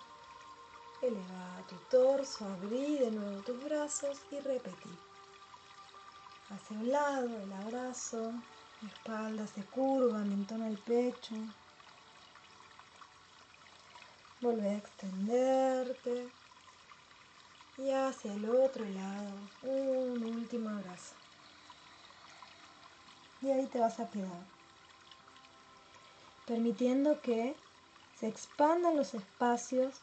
Eleva 1.01 1.63
tu 1.69 1.77
torso, 1.89 2.45
abrí 2.45 2.99
de 2.99 3.13
nuevo 3.13 3.41
tus 3.43 3.63
brazos 3.63 4.19
y 4.33 4.41
repetí 4.41 4.91
hacia 6.51 6.77
un 6.77 6.91
lado, 6.91 7.41
el 7.41 7.53
abrazo, 7.53 8.33
espalda 8.85 9.47
se 9.47 9.63
curva, 9.67 10.19
mentona 10.19 10.67
el 10.67 10.79
pecho. 10.79 11.37
Vuelve 14.41 14.69
a 14.71 14.79
extenderte 14.79 16.29
y 17.79 17.91
hacia 17.93 18.35
el 18.35 18.51
otro 18.51 18.85
lado, 18.85 19.35
un 19.63 20.25
último 20.25 20.69
abrazo. 20.69 21.15
Y 23.41 23.51
ahí 23.53 23.67
te 23.67 23.79
vas 23.79 24.01
a 24.01 24.11
quedar, 24.11 24.56
permitiendo 26.47 27.21
que 27.21 27.55
se 28.19 28.29
expandan 28.29 28.97
los 28.97 29.15
espacios 29.15 29.95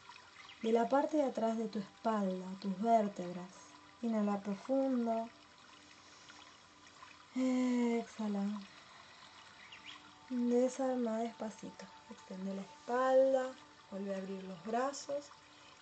de 0.62 0.72
la 0.72 0.88
parte 0.88 1.16
de 1.16 1.24
atrás 1.24 1.58
de 1.58 1.68
tu 1.68 1.78
espalda, 1.78 2.46
tus 2.60 2.80
vértebras. 2.80 3.50
Inhala 4.02 4.40
profundo. 4.40 5.28
Exhala. 7.34 8.44
Desarma 10.28 11.18
despacito. 11.18 11.84
Extiende 12.10 12.54
la 12.54 12.62
espalda. 12.62 13.52
Vuelve 13.90 14.14
a 14.14 14.18
abrir 14.18 14.44
los 14.44 14.62
brazos. 14.64 15.24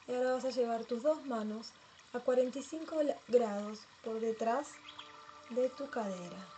Y 0.09 0.15
ahora 0.15 0.33
vas 0.35 0.45
a 0.45 0.51
llevar 0.51 0.85
tus 0.85 1.03
dos 1.03 1.25
manos 1.27 1.73
a 2.13 2.21
45 2.21 2.97
grados 3.29 3.81
por 4.05 4.21
detrás 4.21 4.69
de 5.51 5.69
tu 5.71 5.91
cadera. 5.91 6.49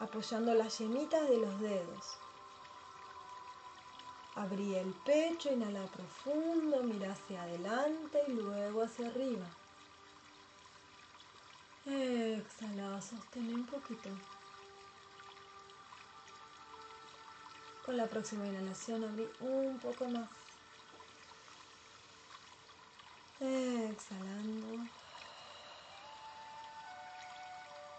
Apoyando 0.00 0.54
las 0.54 0.78
yemitas 0.78 1.28
de 1.28 1.38
los 1.38 1.60
dedos. 1.60 2.21
Abrí 4.34 4.74
el 4.74 4.94
pecho, 5.04 5.52
inhala 5.52 5.84
profundo, 5.86 6.82
mira 6.82 7.12
hacia 7.12 7.42
adelante 7.42 8.22
y 8.28 8.32
luego 8.32 8.82
hacia 8.82 9.08
arriba. 9.08 9.46
Exhala, 11.84 13.00
sostén 13.02 13.54
un 13.54 13.66
poquito. 13.66 14.08
Con 17.84 17.96
la 17.96 18.06
próxima 18.06 18.46
inhalación 18.46 19.04
abrí 19.04 19.28
un 19.40 19.78
poco 19.78 20.06
más. 20.06 20.28
Exhalando. 23.40 24.78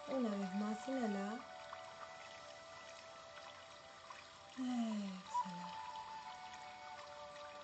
Una 0.08 0.30
vez 0.30 0.54
más, 0.54 0.88
inhala. 0.88 1.54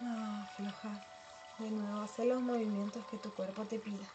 Afloja. 0.00 1.04
De 1.58 1.70
nuevo, 1.70 2.02
hace 2.02 2.24
los 2.24 2.40
movimientos 2.40 3.04
que 3.10 3.18
tu 3.18 3.32
cuerpo 3.34 3.64
te 3.64 3.78
pida. 3.78 4.08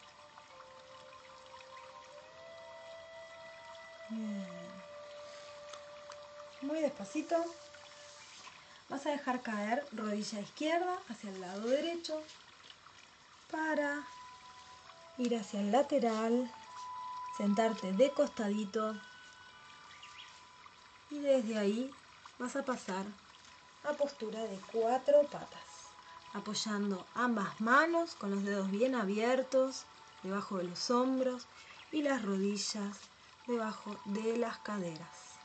Muy 6.62 6.80
despacito. 6.80 7.36
Vas 8.90 9.06
a 9.06 9.12
dejar 9.12 9.42
caer 9.42 9.86
rodilla 9.92 10.40
izquierda 10.40 10.98
hacia 11.10 11.30
el 11.30 11.42
lado 11.42 11.68
derecho 11.68 12.22
para 13.52 14.04
ir 15.18 15.36
hacia 15.38 15.60
el 15.60 15.72
lateral, 15.72 16.52
sentarte 17.38 17.92
de 17.94 18.12
costadito 18.12 18.96
y 21.10 21.20
desde 21.20 21.58
ahí 21.58 21.92
vas 22.40 22.56
a 22.56 22.64
pasar 22.64 23.06
a 23.84 23.94
postura 23.94 24.42
de 24.42 24.60
cuatro 24.72 25.24
patas, 25.24 25.75
apoyando 26.36 27.06
ambas 27.16 27.62
manos 27.62 28.16
con 28.16 28.30
los 28.30 28.44
dedos 28.44 28.70
bien 28.70 28.94
abiertos 28.94 29.86
debajo 30.22 30.58
de 30.58 30.66
los 30.66 30.92
hombros 30.92 31.48
y 31.92 32.02
las 32.02 32.24
rodillas 32.24 33.00
debajo 33.48 33.96
de 34.06 34.38
las 34.38 34.58
caderas. 34.60 35.38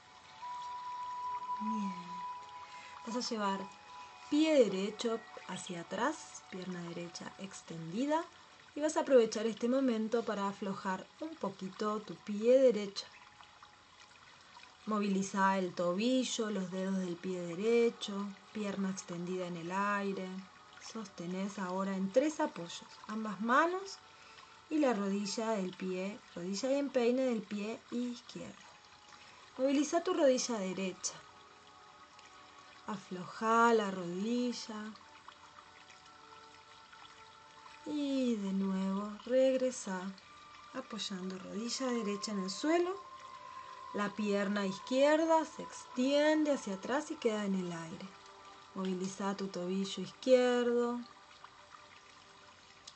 Bien. 1.60 1.94
Vas 3.06 3.16
a 3.16 3.28
llevar 3.28 3.60
pie 4.30 4.64
derecho 4.64 5.20
hacia 5.48 5.82
atrás, 5.82 6.42
pierna 6.50 6.82
derecha 6.82 7.32
extendida 7.38 8.24
y 8.74 8.80
vas 8.80 8.96
a 8.96 9.00
aprovechar 9.00 9.46
este 9.46 9.68
momento 9.68 10.24
para 10.24 10.48
aflojar 10.48 11.06
un 11.20 11.34
poquito 11.36 12.00
tu 12.00 12.14
pie 12.16 12.58
derecho. 12.58 13.06
Moviliza 14.86 15.56
el 15.58 15.72
tobillo, 15.72 16.50
los 16.50 16.70
dedos 16.72 16.98
del 16.98 17.14
pie 17.16 17.40
derecho, 17.40 18.26
pierna 18.52 18.90
extendida 18.90 19.46
en 19.46 19.56
el 19.56 19.70
aire. 19.70 20.28
Sostenés 20.92 21.58
ahora 21.60 21.96
en 21.96 22.10
tres 22.10 22.40
apoyos, 22.40 22.82
ambas 23.06 23.40
manos 23.40 23.98
y 24.70 24.78
la 24.78 24.92
rodilla 24.92 25.50
del 25.50 25.70
pie, 25.70 26.18
rodilla 26.34 26.72
y 26.72 26.78
empeine 26.78 27.22
del 27.22 27.42
pie 27.42 27.78
izquierdo. 27.92 28.54
Moviliza 29.56 30.02
tu 30.02 30.14
rodilla 30.14 30.58
derecha. 30.58 31.14
Afloja 32.88 33.72
la 33.74 33.92
rodilla. 33.92 34.92
Y 37.86 38.34
de 38.36 38.52
nuevo 38.52 39.12
regresa 39.26 40.00
apoyando 40.74 41.38
rodilla 41.38 41.86
derecha 41.86 42.32
en 42.32 42.42
el 42.42 42.50
suelo. 42.50 42.96
La 43.94 44.08
pierna 44.08 44.66
izquierda 44.66 45.44
se 45.44 45.62
extiende 45.62 46.52
hacia 46.52 46.74
atrás 46.74 47.10
y 47.12 47.14
queda 47.16 47.44
en 47.44 47.54
el 47.54 47.72
aire. 47.72 48.19
Moviliza 48.74 49.36
tu 49.36 49.48
tobillo 49.48 50.02
izquierdo, 50.02 51.00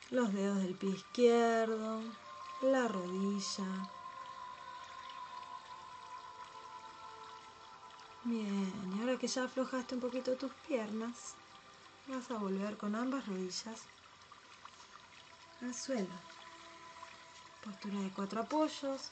los 0.09 0.33
dedos 0.33 0.59
del 0.59 0.75
pie 0.75 0.91
izquierdo, 0.91 2.01
la 2.61 2.87
rodilla. 2.87 3.65
Bien, 8.23 8.73
y 8.95 9.01
ahora 9.01 9.17
que 9.17 9.27
ya 9.27 9.43
aflojaste 9.43 9.95
un 9.95 10.01
poquito 10.01 10.35
tus 10.35 10.51
piernas, 10.67 11.35
vas 12.07 12.31
a 12.31 12.37
volver 12.37 12.77
con 12.77 12.95
ambas 12.95 13.27
rodillas 13.27 13.81
al 15.61 15.75
suelo. 15.75 16.15
Postura 17.63 17.99
de 17.99 18.09
cuatro 18.09 18.41
apoyos. 18.41 19.09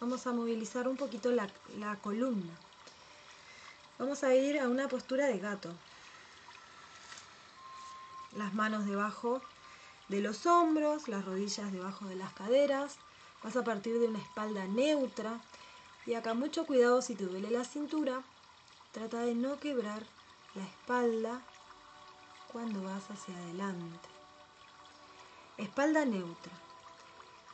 Vamos 0.00 0.26
a 0.26 0.32
movilizar 0.32 0.86
un 0.86 0.96
poquito 0.96 1.32
la, 1.32 1.48
la 1.76 1.96
columna. 1.96 2.54
Vamos 3.98 4.22
a 4.22 4.34
ir 4.34 4.60
a 4.60 4.68
una 4.68 4.86
postura 4.88 5.26
de 5.26 5.38
gato. 5.38 5.74
Las 8.36 8.54
manos 8.54 8.86
debajo 8.86 9.40
de 10.08 10.20
los 10.20 10.46
hombros, 10.46 11.08
las 11.08 11.24
rodillas 11.24 11.72
debajo 11.72 12.06
de 12.06 12.16
las 12.16 12.32
caderas. 12.32 12.96
Vas 13.42 13.56
a 13.56 13.64
partir 13.64 13.98
de 13.98 14.08
una 14.08 14.18
espalda 14.18 14.66
neutra. 14.66 15.40
Y 16.06 16.14
acá 16.14 16.34
mucho 16.34 16.66
cuidado 16.66 17.02
si 17.02 17.14
te 17.14 17.24
duele 17.24 17.50
la 17.50 17.64
cintura. 17.64 18.22
Trata 18.92 19.20
de 19.22 19.34
no 19.34 19.58
quebrar 19.58 20.04
la 20.54 20.64
espalda 20.64 21.42
cuando 22.52 22.82
vas 22.82 23.10
hacia 23.10 23.36
adelante. 23.36 24.08
Espalda 25.58 26.04
neutra. 26.04 26.52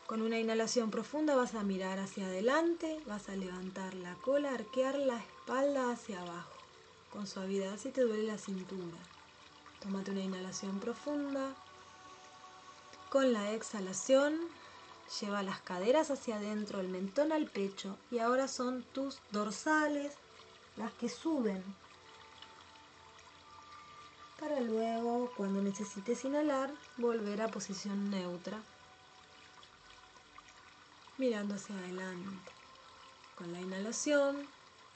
Con 0.06 0.20
una 0.20 0.38
inhalación 0.38 0.90
profunda 0.90 1.34
vas 1.34 1.54
a 1.54 1.62
mirar 1.62 1.98
hacia 1.98 2.26
adelante, 2.26 3.00
vas 3.06 3.30
a 3.30 3.36
levantar 3.36 3.94
la 3.94 4.14
cola, 4.16 4.52
arquear 4.52 4.96
la 4.96 5.16
espalda 5.16 5.90
hacia 5.90 6.20
abajo, 6.20 6.58
con 7.10 7.26
suavidad 7.26 7.78
si 7.78 7.90
te 7.90 8.02
duele 8.02 8.24
la 8.24 8.36
cintura. 8.36 8.98
Tómate 9.84 10.10
una 10.10 10.22
inhalación 10.22 10.80
profunda. 10.80 11.54
Con 13.10 13.32
la 13.32 13.52
exhalación, 13.52 14.36
lleva 15.20 15.44
las 15.44 15.60
caderas 15.60 16.10
hacia 16.10 16.38
adentro, 16.38 16.80
el 16.80 16.88
mentón 16.88 17.30
al 17.30 17.46
pecho 17.46 17.96
y 18.10 18.18
ahora 18.18 18.48
son 18.48 18.82
tus 18.82 19.20
dorsales 19.30 20.14
las 20.76 20.92
que 20.94 21.08
suben 21.08 21.62
para 24.44 24.60
luego, 24.60 25.32
cuando 25.36 25.62
necesites 25.62 26.24
inhalar, 26.26 26.70
volver 26.98 27.40
a 27.40 27.48
posición 27.48 28.10
neutra, 28.10 28.60
mirando 31.16 31.54
hacia 31.54 31.74
adelante. 31.76 32.52
Con 33.36 33.52
la 33.52 33.60
inhalación 33.62 34.46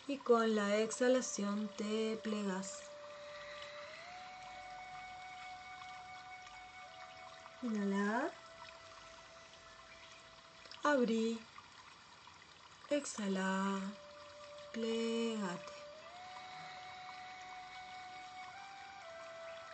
y 0.06 0.18
con 0.18 0.54
la 0.54 0.76
exhalación 0.76 1.70
te 1.78 2.18
plegas. 2.22 2.87
Inhala. 7.60 8.30
Abrí. 10.84 11.40
Exhala. 12.88 13.80
Plegate. 14.72 15.72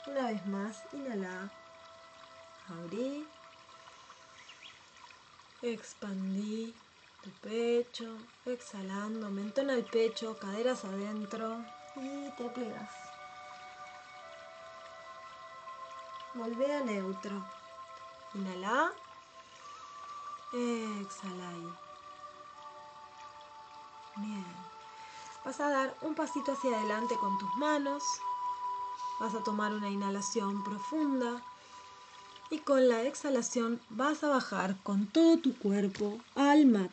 Una 0.06 0.28
vez 0.28 0.46
más, 0.46 0.82
inhala. 0.94 1.50
Abrí. 2.70 3.28
Expandí 5.60 6.74
tu 7.22 7.30
pecho. 7.46 8.16
Exhalando. 8.46 9.28
Mentón 9.28 9.68
al 9.68 9.84
pecho. 9.84 10.38
Caderas 10.38 10.86
adentro. 10.86 11.62
Y 11.96 12.30
te 12.38 12.48
plegas. 12.48 12.90
Volvé 16.32 16.74
a 16.74 16.80
neutro. 16.80 17.44
Inhala. 18.34 18.92
Exhala 20.52 21.48
ahí. 21.48 21.68
Bien. 24.16 24.44
Vas 25.44 25.60
a 25.60 25.68
dar 25.68 25.96
un 26.00 26.14
pasito 26.14 26.52
hacia 26.52 26.76
adelante 26.78 27.16
con 27.16 27.38
tus 27.38 27.54
manos. 27.56 28.02
Vas 29.20 29.34
a 29.34 29.42
tomar 29.42 29.72
una 29.72 29.90
inhalación 29.90 30.64
profunda. 30.64 31.42
Y 32.50 32.58
con 32.58 32.88
la 32.88 33.02
exhalación 33.02 33.80
vas 33.90 34.22
a 34.24 34.28
bajar 34.28 34.76
con 34.82 35.06
todo 35.06 35.38
tu 35.38 35.56
cuerpo 35.56 36.18
al 36.34 36.66
mat. 36.66 36.90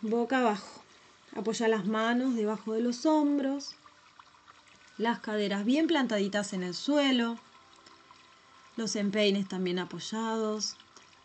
Boca 0.00 0.40
abajo. 0.40 0.82
Apoya 1.36 1.68
las 1.68 1.86
manos 1.86 2.34
debajo 2.34 2.72
de 2.72 2.80
los 2.80 3.06
hombros. 3.06 3.74
Las 4.98 5.20
caderas 5.20 5.64
bien 5.64 5.86
plantaditas 5.86 6.52
en 6.52 6.62
el 6.62 6.74
suelo. 6.74 7.38
Los 8.76 8.96
empeines 8.96 9.48
también 9.48 9.78
apoyados. 9.78 10.76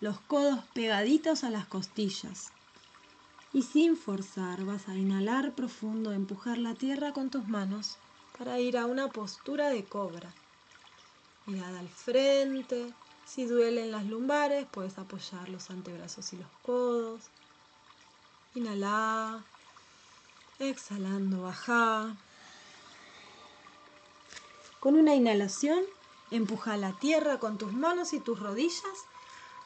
Los 0.01 0.19
codos 0.19 0.60
pegaditos 0.73 1.43
a 1.43 1.49
las 1.49 1.65
costillas. 1.65 2.51
Y 3.53 3.63
sin 3.63 3.95
forzar 3.95 4.65
vas 4.65 4.89
a 4.89 4.95
inhalar 4.95 5.53
profundo, 5.55 6.12
empujar 6.12 6.57
la 6.57 6.75
tierra 6.75 7.13
con 7.13 7.29
tus 7.29 7.47
manos 7.47 7.97
para 8.38 8.60
ir 8.60 8.77
a 8.77 8.86
una 8.86 9.10
postura 9.10 9.69
de 9.69 9.83
cobra. 9.83 10.33
Mirada 11.45 11.79
al 11.79 11.89
frente. 11.89 12.93
Si 13.25 13.45
duelen 13.45 13.91
las 13.91 14.05
lumbares, 14.05 14.67
puedes 14.69 14.97
apoyar 14.97 15.49
los 15.49 15.69
antebrazos 15.69 16.31
y 16.33 16.38
los 16.38 16.49
codos. 16.62 17.23
Inhala. 18.55 19.43
Exhalando, 20.60 21.43
baja. 21.43 22.15
Con 24.79 24.95
una 24.95 25.15
inhalación, 25.15 25.83
empuja 26.32 26.78
la 26.78 26.94
tierra 26.94 27.40
con 27.40 27.58
tus 27.58 27.74
manos 27.74 28.13
y 28.13 28.20
tus 28.20 28.40
rodillas. 28.40 29.06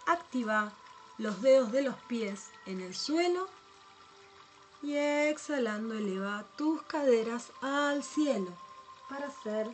Activa 0.05 0.73
los 1.17 1.41
dedos 1.41 1.71
de 1.71 1.83
los 1.83 1.95
pies 2.07 2.49
en 2.65 2.81
el 2.81 2.95
suelo 2.95 3.47
y 4.81 4.95
exhalando 4.95 5.93
eleva 5.93 6.45
tus 6.57 6.81
caderas 6.83 7.51
al 7.61 8.03
cielo 8.03 8.51
para 9.09 9.27
hacer 9.27 9.69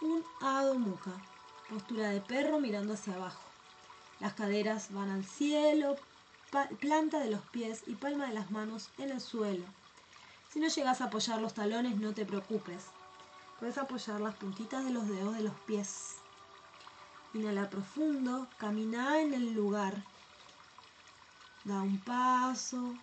un 0.00 0.24
Adho 0.40 0.74
Mukha, 0.74 1.12
postura 1.68 2.10
de 2.10 2.20
perro 2.20 2.60
mirando 2.60 2.94
hacia 2.94 3.14
abajo. 3.14 3.40
Las 4.20 4.34
caderas 4.34 4.92
van 4.92 5.10
al 5.10 5.24
cielo, 5.24 5.96
planta 6.80 7.18
de 7.18 7.30
los 7.30 7.42
pies 7.50 7.82
y 7.86 7.94
palma 7.94 8.26
de 8.26 8.34
las 8.34 8.50
manos 8.50 8.88
en 8.98 9.10
el 9.10 9.20
suelo. 9.20 9.64
Si 10.50 10.60
no 10.60 10.68
llegas 10.68 11.00
a 11.00 11.06
apoyar 11.06 11.40
los 11.40 11.54
talones, 11.54 11.96
no 11.96 12.14
te 12.14 12.24
preocupes. 12.24 12.84
Puedes 13.58 13.78
apoyar 13.78 14.20
las 14.20 14.34
puntitas 14.36 14.84
de 14.84 14.90
los 14.90 15.08
dedos 15.08 15.34
de 15.34 15.42
los 15.42 15.54
pies. 15.60 16.16
Inhala 17.32 17.70
profundo, 17.70 18.48
camina 18.58 19.20
en 19.20 19.32
el 19.32 19.54
lugar. 19.54 20.04
Da 21.64 21.80
un 21.80 21.98
paso, 22.00 22.94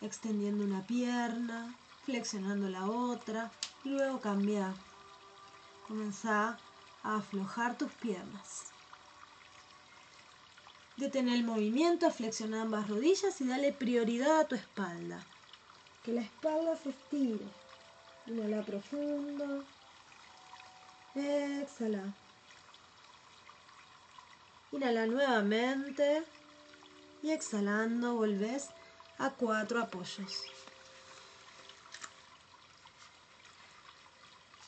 extendiendo 0.00 0.64
una 0.64 0.84
pierna, 0.86 1.76
flexionando 2.04 2.68
la 2.68 2.86
otra 2.86 3.52
y 3.84 3.90
luego 3.90 4.20
cambia. 4.20 4.74
Comenzá 5.86 6.58
a 7.04 7.16
aflojar 7.16 7.78
tus 7.78 7.92
piernas. 7.92 8.72
Detén 10.96 11.28
el 11.28 11.44
movimiento, 11.44 12.10
flexiona 12.10 12.62
ambas 12.62 12.88
rodillas 12.88 13.40
y 13.40 13.46
dale 13.46 13.72
prioridad 13.72 14.40
a 14.40 14.48
tu 14.48 14.56
espalda. 14.56 15.24
Que 16.02 16.12
la 16.12 16.22
espalda 16.22 16.76
se 16.76 16.90
estire. 16.90 17.46
Inhala 18.26 18.62
profundo. 18.62 19.64
Exhala. 21.14 22.14
Inhala 24.72 25.06
nuevamente. 25.06 26.24
Y 27.22 27.30
exhalando 27.30 28.14
volvés 28.14 28.68
a 29.18 29.30
cuatro 29.30 29.80
apoyos. 29.80 30.44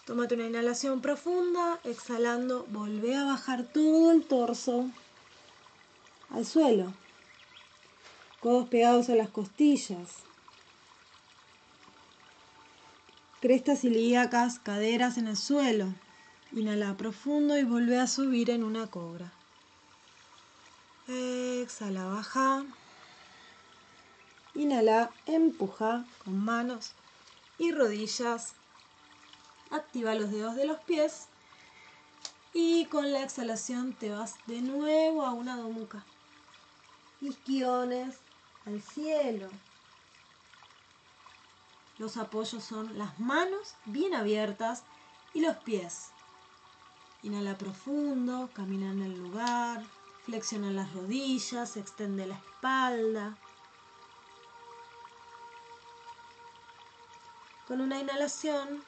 Tómate 0.07 0.37
una 0.37 0.47
inhalación 0.47 1.03
profunda, 1.03 1.79
exhalando, 1.85 2.65
volvé 2.71 3.15
a 3.15 3.25
bajar 3.25 3.65
todo 3.65 4.11
el 4.11 4.25
torso 4.27 4.89
al 6.31 6.47
suelo. 6.47 6.95
Codos 8.41 8.69
pegados 8.69 9.11
a 9.11 9.15
las 9.17 9.29
costillas. 9.29 10.28
Crestas 13.41 13.85
ilíacas, 13.85 14.59
caderas 14.59 15.17
en 15.17 15.29
el 15.29 15.37
suelo. 15.37 15.95
Inhala 16.51 16.97
profundo 16.97 17.57
y 17.57 17.63
vuelve 17.63 18.01
a 18.01 18.09
subir 18.09 18.51
en 18.51 18.65
una 18.65 18.89
cobra. 18.89 19.33
Exhala, 21.07 22.07
baja. 22.07 22.65
Inhala, 24.57 25.11
empuja 25.27 26.05
con 26.25 26.37
manos 26.45 26.95
y 27.59 27.71
rodillas. 27.71 28.55
Activa 29.71 30.17
los 30.17 30.33
dedos 30.33 30.57
de 30.57 30.67
los 30.67 30.81
pies. 30.81 31.29
Y 32.53 32.87
con 32.87 33.13
la 33.13 33.23
exhalación 33.23 33.93
te 33.93 34.11
vas 34.11 34.35
de 34.49 34.63
nuevo 34.63 35.25
a 35.25 35.33
una 35.33 35.57
domuca. 35.57 36.05
Isquiones 37.21 38.17
al 38.67 38.83
cielo. 38.83 39.49
Los 41.99 42.17
apoyos 42.17 42.63
son 42.63 42.97
las 42.97 43.19
manos 43.19 43.75
bien 43.85 44.15
abiertas 44.15 44.85
y 45.35 45.41
los 45.41 45.57
pies. 45.57 46.11
Inhala 47.23 47.59
profundo, 47.59 48.49
camina 48.55 48.93
en 48.93 49.03
el 49.03 49.19
lugar, 49.19 49.85
flexiona 50.25 50.71
las 50.71 50.93
rodillas, 50.95 51.77
extiende 51.77 52.27
la 52.27 52.37
espalda. 52.37 53.37
Con 57.67 57.81
una 57.81 57.99
inhalación 57.99 58.83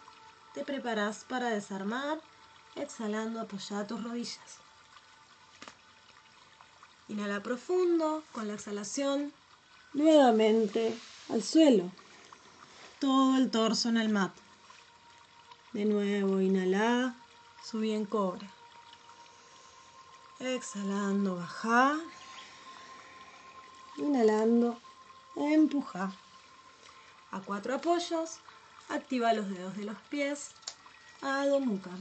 te 0.55 0.65
preparas 0.65 1.25
para 1.29 1.51
desarmar, 1.51 2.21
exhalando 2.77 3.41
apoyada 3.41 3.87
tus 3.87 4.03
rodillas. 4.03 4.59
Inhala 7.09 7.43
profundo, 7.43 8.23
con 8.33 8.47
la 8.47 8.55
exhalación, 8.55 9.33
nuevamente 9.93 10.97
al 11.29 11.43
suelo. 11.43 11.91
Todo 13.01 13.39
el 13.39 13.51
torso 13.51 13.89
en 13.89 13.97
el 13.97 14.11
mat. 14.11 14.33
De 15.73 15.87
nuevo, 15.87 16.39
inhala, 16.43 17.15
subí 17.65 17.93
en 17.93 18.05
cobre. 18.05 18.47
Exhalando, 20.39 21.37
baja. 21.37 21.99
Inhalando, 23.97 24.79
empuja. 25.35 26.13
A 27.31 27.41
cuatro 27.41 27.77
apoyos, 27.77 28.39
activa 28.91 29.33
los 29.33 29.49
dedos 29.49 29.75
de 29.79 29.85
los 29.85 29.97
pies. 30.11 30.51
Adho 31.23 31.59
Mukha. 31.59 31.93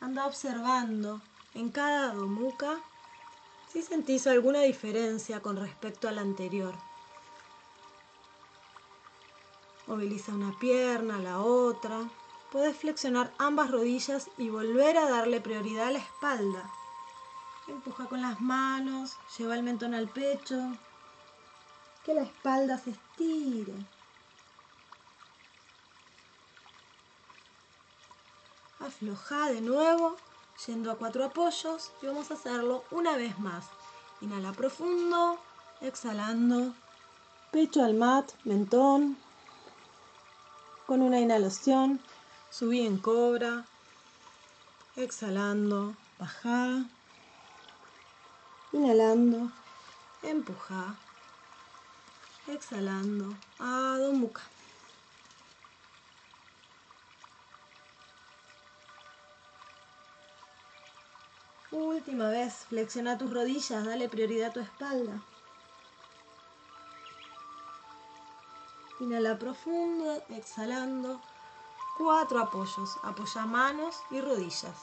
Anda 0.00 0.26
observando 0.26 1.20
en 1.52 1.70
cada 1.70 2.12
Adho 2.12 2.26
Mukha 2.26 2.78
si 3.70 3.82
sentís 3.82 4.26
alguna 4.26 4.60
diferencia 4.60 5.42
con 5.42 5.56
respecto 5.56 6.08
al 6.08 6.16
anterior. 6.18 6.74
Moviliza 9.92 10.32
una 10.32 10.58
pierna, 10.58 11.18
la 11.18 11.40
otra. 11.40 12.08
Puedes 12.50 12.74
flexionar 12.78 13.30
ambas 13.36 13.70
rodillas 13.70 14.30
y 14.38 14.48
volver 14.48 14.96
a 14.96 15.10
darle 15.10 15.42
prioridad 15.42 15.88
a 15.88 15.90
la 15.90 15.98
espalda. 15.98 16.70
Empuja 17.68 18.06
con 18.06 18.22
las 18.22 18.40
manos, 18.40 19.18
lleva 19.36 19.54
el 19.54 19.62
mentón 19.62 19.92
al 19.92 20.08
pecho. 20.08 20.56
Que 22.06 22.14
la 22.14 22.22
espalda 22.22 22.78
se 22.78 22.92
estire. 22.92 23.74
Afloja 28.80 29.50
de 29.50 29.60
nuevo, 29.60 30.16
yendo 30.66 30.90
a 30.90 30.96
cuatro 30.96 31.22
apoyos 31.22 31.92
y 32.00 32.06
vamos 32.06 32.30
a 32.30 32.34
hacerlo 32.34 32.84
una 32.92 33.18
vez 33.18 33.38
más. 33.40 33.66
Inhala 34.22 34.52
profundo, 34.52 35.38
exhalando, 35.82 36.72
pecho 37.50 37.84
al 37.84 37.92
mat, 37.92 38.32
mentón. 38.44 39.18
Con 40.92 41.00
una 41.00 41.20
inhalación, 41.20 41.98
subí 42.50 42.82
en 42.82 42.98
cobra, 42.98 43.64
exhalando, 44.94 45.96
baja, 46.18 46.84
inhalando, 48.74 49.50
empuja, 50.22 50.94
exhalando, 52.46 53.34
Adho 53.58 54.12
Mukha. 54.12 54.42
Última 61.70 62.28
vez, 62.28 62.66
flexiona 62.68 63.16
tus 63.16 63.32
rodillas, 63.32 63.86
dale 63.86 64.10
prioridad 64.10 64.50
a 64.50 64.52
tu 64.52 64.60
espalda. 64.60 65.31
Inhala 69.02 69.36
profundo, 69.36 70.22
exhalando. 70.28 71.20
Cuatro 71.98 72.38
apoyos. 72.38 72.90
Apoya 73.02 73.46
manos 73.46 73.96
y 74.12 74.20
rodillas. 74.20 74.78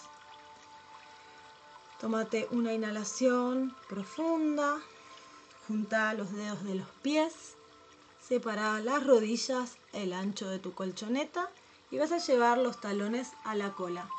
Tómate 2.02 2.50
una 2.52 2.74
inhalación 2.74 3.74
profunda. 3.88 4.78
Junta 5.66 6.14
los 6.16 6.34
dedos 6.34 6.66
de 6.66 6.76
los 6.76 6.90
pies. 7.02 7.56
Separa 8.20 8.82
las 8.82 9.08
rodillas, 9.08 9.78
el 9.94 10.12
ancho 10.12 10.50
de 10.50 10.60
tu 10.60 10.74
colchoneta 10.74 11.50
y 11.90 11.98
vas 11.98 12.12
a 12.12 12.18
llevar 12.18 12.58
los 12.58 12.82
talones 12.82 13.32
a 13.46 13.56
la 13.56 13.72
cola. 13.72 14.10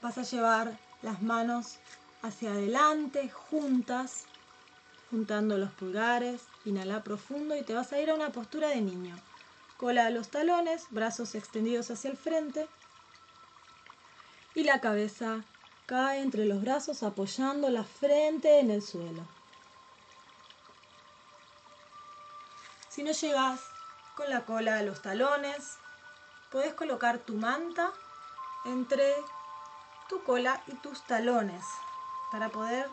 Vas 0.00 0.16
a 0.16 0.22
llevar 0.22 0.78
las 1.02 1.20
manos 1.20 1.80
hacia 2.22 2.52
adelante, 2.52 3.28
juntas, 3.28 4.24
juntando 5.10 5.58
los 5.58 5.70
pulgares. 5.70 6.42
Inhala 6.64 7.02
profundo 7.02 7.56
y 7.56 7.62
te 7.62 7.74
vas 7.74 7.92
a 7.92 8.00
ir 8.00 8.10
a 8.10 8.14
una 8.14 8.30
postura 8.30 8.68
de 8.68 8.80
niño. 8.80 9.16
Cola 9.76 10.06
a 10.06 10.10
los 10.10 10.28
talones, 10.28 10.86
brazos 10.90 11.34
extendidos 11.34 11.90
hacia 11.90 12.10
el 12.10 12.16
frente. 12.16 12.68
Y 14.54 14.64
la 14.64 14.80
cabeza 14.80 15.44
cae 15.86 16.20
entre 16.20 16.44
los 16.46 16.62
brazos 16.62 17.02
apoyando 17.02 17.68
la 17.70 17.84
frente 17.84 18.60
en 18.60 18.70
el 18.70 18.82
suelo. 18.82 19.26
Si 22.88 23.02
no 23.02 23.12
llegas 23.12 23.60
con 24.16 24.28
la 24.28 24.44
cola 24.44 24.78
a 24.78 24.82
los 24.82 25.00
talones, 25.00 25.78
puedes 26.50 26.74
colocar 26.74 27.18
tu 27.18 27.34
manta 27.34 27.92
entre 28.64 29.14
tu 30.08 30.22
cola 30.24 30.62
y 30.66 30.74
tus 30.74 31.02
talones 31.06 31.64
para 32.30 32.50
poder 32.50 32.88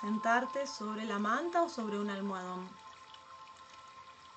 sentarte 0.00 0.66
sobre 0.66 1.04
la 1.04 1.18
manta 1.18 1.62
o 1.62 1.68
sobre 1.68 1.98
un 1.98 2.10
almohadón. 2.10 2.68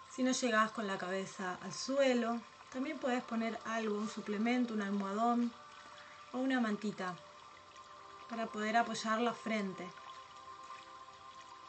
Si 0.09 0.23
no 0.23 0.31
llegas 0.31 0.71
con 0.71 0.87
la 0.87 0.97
cabeza 0.97 1.57
al 1.61 1.73
suelo, 1.73 2.39
también 2.71 2.97
puedes 2.97 3.23
poner 3.23 3.59
algo, 3.65 3.97
un 3.97 4.09
suplemento, 4.09 4.73
un 4.73 4.81
almohadón 4.81 5.51
o 6.33 6.39
una 6.39 6.59
mantita 6.59 7.15
para 8.29 8.47
poder 8.47 8.77
apoyar 8.77 9.19
la 9.21 9.33
frente. 9.33 9.87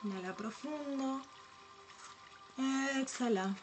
Inhala 0.05 0.35
profundo. 0.35 1.23
Exhala. 2.97 3.55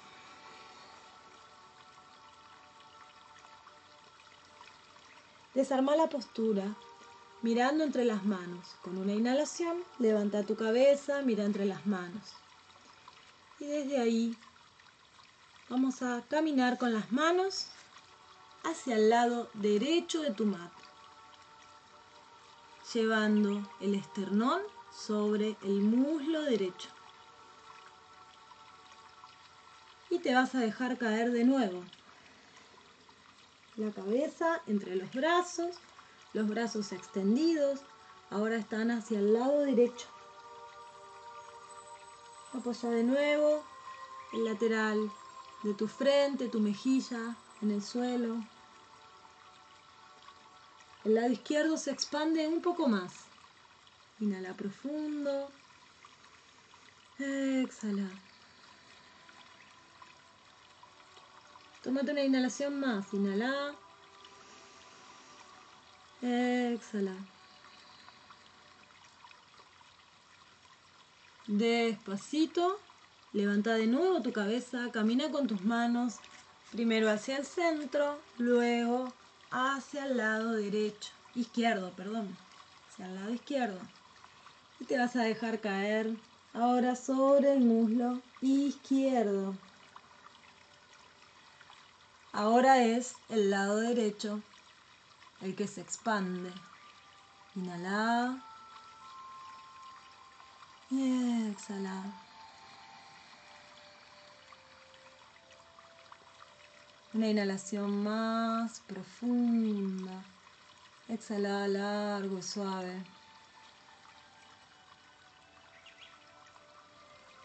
Desarma 5.54 5.96
la 5.96 6.08
postura 6.08 6.76
mirando 7.42 7.84
entre 7.84 8.06
las 8.06 8.26
manos. 8.26 8.76
Con 8.82 8.98
una 8.98 9.14
inhalación, 9.14 9.84
levanta 10.00 10.44
tu 10.44 10.56
cabeza, 10.56 11.22
mira 11.22 11.44
entre 11.46 11.66
las 11.66 11.86
manos. 11.86 12.34
Y 13.60 13.66
desde 13.66 14.00
ahí 14.00 14.38
vamos 15.70 16.02
a 16.02 16.24
caminar 16.30 16.78
con 16.78 16.94
las 16.94 17.12
manos 17.12 17.68
hacia 18.64 18.96
el 18.96 19.10
lado 19.10 19.50
derecho 19.54 20.22
de 20.22 20.32
tu 20.32 20.46
mat, 20.46 20.72
llevando 22.94 23.70
el 23.80 23.96
esternón 23.96 24.62
sobre 24.92 25.58
el 25.64 25.82
muslo 25.82 26.42
derecho. 26.44 26.90
Y 30.10 30.20
te 30.20 30.34
vas 30.34 30.56
a 30.56 30.60
dejar 30.60 30.98
caer 30.98 31.32
de 31.32 31.44
nuevo 31.44 31.84
la 33.76 33.92
cabeza 33.92 34.62
entre 34.68 34.96
los 34.96 35.12
brazos, 35.14 35.78
los 36.34 36.48
brazos 36.48 36.92
extendidos, 36.92 37.82
ahora 38.30 38.58
están 38.58 38.92
hacia 38.92 39.20
el 39.20 39.34
lado 39.34 39.60
derecho. 39.62 40.08
Apoya 42.54 42.90
de 42.90 43.04
nuevo 43.04 43.64
el 44.34 44.46
lateral 44.46 45.12
de 45.64 45.74
tu 45.74 45.88
frente, 45.88 46.50
tu 46.50 46.60
mejilla 46.60 47.36
en 47.62 47.72
el 47.72 47.84
suelo. 47.84 48.36
El 51.06 51.16
lado 51.16 51.30
izquierdo 51.30 51.78
se 51.78 51.92
expande 51.92 52.48
un 52.48 52.62
poco 52.62 52.88
más. 52.88 53.14
Inhala 54.20 54.54
profundo. 54.54 55.50
Exhala. 57.18 58.10
Tómate 61.84 62.12
una 62.12 62.24
inhalación 62.24 62.80
más. 62.80 63.14
Inhala. 63.14 63.76
Exhala. 66.22 67.16
Despacito. 71.48 72.80
Levanta 73.32 73.76
de 73.76 73.88
nuevo 73.88 74.22
tu 74.22 74.34
cabeza. 74.34 74.92
Camina 74.92 75.32
con 75.32 75.48
tus 75.48 75.64
manos. 75.64 76.16
Primero 76.72 77.10
hacia 77.10 77.38
el 77.38 77.46
centro. 77.46 78.20
Luego 78.38 79.14
hacia 79.50 80.06
el 80.06 80.18
lado 80.18 80.52
derecho. 80.54 81.12
Izquierdo, 81.36 81.92
perdón. 81.92 82.36
Hacia 82.90 83.06
el 83.06 83.16
lado 83.16 83.34
izquierdo. 83.34 83.80
Y 84.80 84.86
te 84.86 84.98
vas 84.98 85.16
a 85.16 85.24
dejar 85.24 85.62
caer 85.62 86.16
ahora 86.54 86.96
sobre 86.96 87.54
el 87.54 87.62
muslo 87.62 88.22
izquierdo. 88.42 89.56
Ahora 92.34 92.84
es 92.84 93.16
el 93.30 93.50
lado 93.50 93.78
derecho 93.78 94.42
el 95.42 95.56
que 95.56 95.68
se 95.68 95.82
expande. 95.82 96.52
Inhala. 97.56 98.44
Y 100.90 101.50
exhala. 101.50 102.04
Una 107.14 107.28
inhalación 107.28 108.04
más 108.04 108.82
profunda. 108.82 110.24
Exhala 111.08 111.68
largo 111.68 112.38
y 112.38 112.44
suave. 112.44 113.04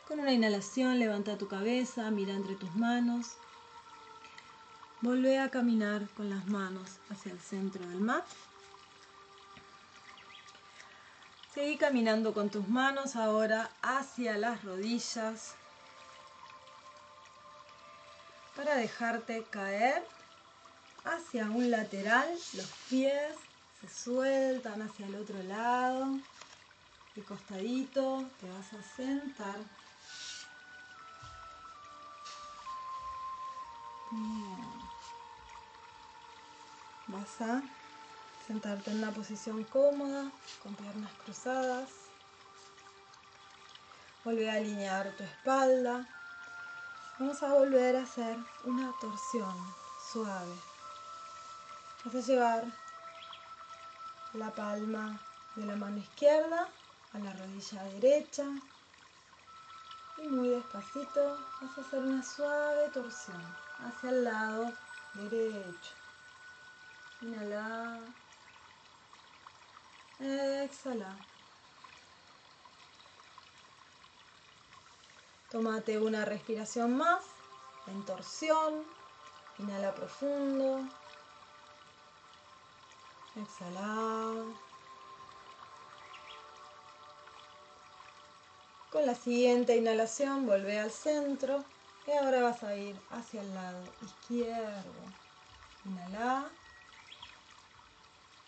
Con 0.07 0.21
una 0.21 0.33
inhalación 0.33 0.99
levanta 0.99 1.39
tu 1.39 1.49
cabeza, 1.49 2.11
mira 2.11 2.35
entre 2.35 2.57
tus 2.57 2.75
manos 2.77 3.37
Volvé 5.05 5.39
a 5.39 5.51
caminar 5.51 6.09
con 6.17 6.31
las 6.31 6.47
manos 6.47 6.93
hacia 7.11 7.31
el 7.31 7.39
centro 7.39 7.87
del 7.87 8.01
mat. 8.01 8.25
Seguí 11.53 11.77
caminando 11.77 12.33
con 12.33 12.49
tus 12.49 12.67
manos 12.69 13.15
ahora 13.15 13.71
hacia 13.83 14.39
las 14.39 14.65
rodillas 14.65 15.57
para 18.57 18.77
dejarte 18.77 19.45
caer 19.51 20.03
hacia 21.05 21.51
un 21.51 21.71
lateral. 21.71 22.31
Los 22.55 22.71
pies 22.89 23.35
se 23.83 23.89
sueltan 23.91 24.81
hacia 24.81 25.07
el 25.07 25.17
otro 25.17 25.43
lado. 25.43 26.19
De 27.15 27.23
costadito 27.25 28.25
te 28.41 28.49
vas 28.49 28.73
a 28.73 28.83
sentar. 28.97 29.59
Vas 37.09 37.41
a 37.43 37.63
sentarte 38.47 38.91
en 38.91 38.99
una 38.99 39.11
posición 39.11 39.63
cómoda, 39.65 40.31
con 40.63 40.75
piernas 40.75 41.13
cruzadas. 41.25 41.91
Volver 44.25 44.49
a 44.49 44.55
alinear 44.55 45.15
tu 45.17 45.23
espalda. 45.23 46.09
Vamos 47.19 47.43
a 47.43 47.53
volver 47.53 47.97
a 47.97 48.03
hacer 48.05 48.39
una 48.65 48.91
torsión 49.03 49.55
suave. 50.13 50.55
Vas 52.05 52.15
a 52.15 52.21
llevar 52.21 52.65
la 54.33 54.51
palma 54.51 55.21
de 55.57 55.67
la 55.67 55.77
mano 55.77 55.99
izquierda 55.99 56.69
a 57.13 57.19
la 57.19 57.33
rodilla 57.35 57.83
derecha. 57.85 58.45
Y 60.17 60.29
muy 60.29 60.49
despacito 60.49 61.39
vas 61.61 61.79
a 61.79 61.81
hacer 61.83 61.99
una 61.99 62.23
suave 62.23 62.89
torsión 62.95 63.43
hacia 63.79 64.09
el 64.09 64.25
lado 64.25 64.73
derecho. 65.13 66.04
Inhala. 67.25 68.01
Exhala. 70.21 71.17
Tómate 75.51 75.99
una 75.99 76.27
respiración 76.27 76.99
más 76.99 77.25
en 77.87 78.05
torsión. 78.05 78.85
Inhala 79.59 79.95
profundo. 79.95 80.87
Exhala. 83.37 84.45
Con 88.91 89.07
la 89.07 89.15
siguiente 89.15 89.77
inhalación 89.77 90.45
vuelve 90.45 90.79
al 90.79 90.91
centro 90.91 91.65
y 92.07 92.13
ahora 92.13 92.43
vas 92.43 92.63
a 92.65 92.77
ir 92.77 93.01
hacia 93.11 93.41
el 93.41 93.55
lado 93.55 93.83
izquierdo. 94.03 94.93
Inhala. 95.87 96.51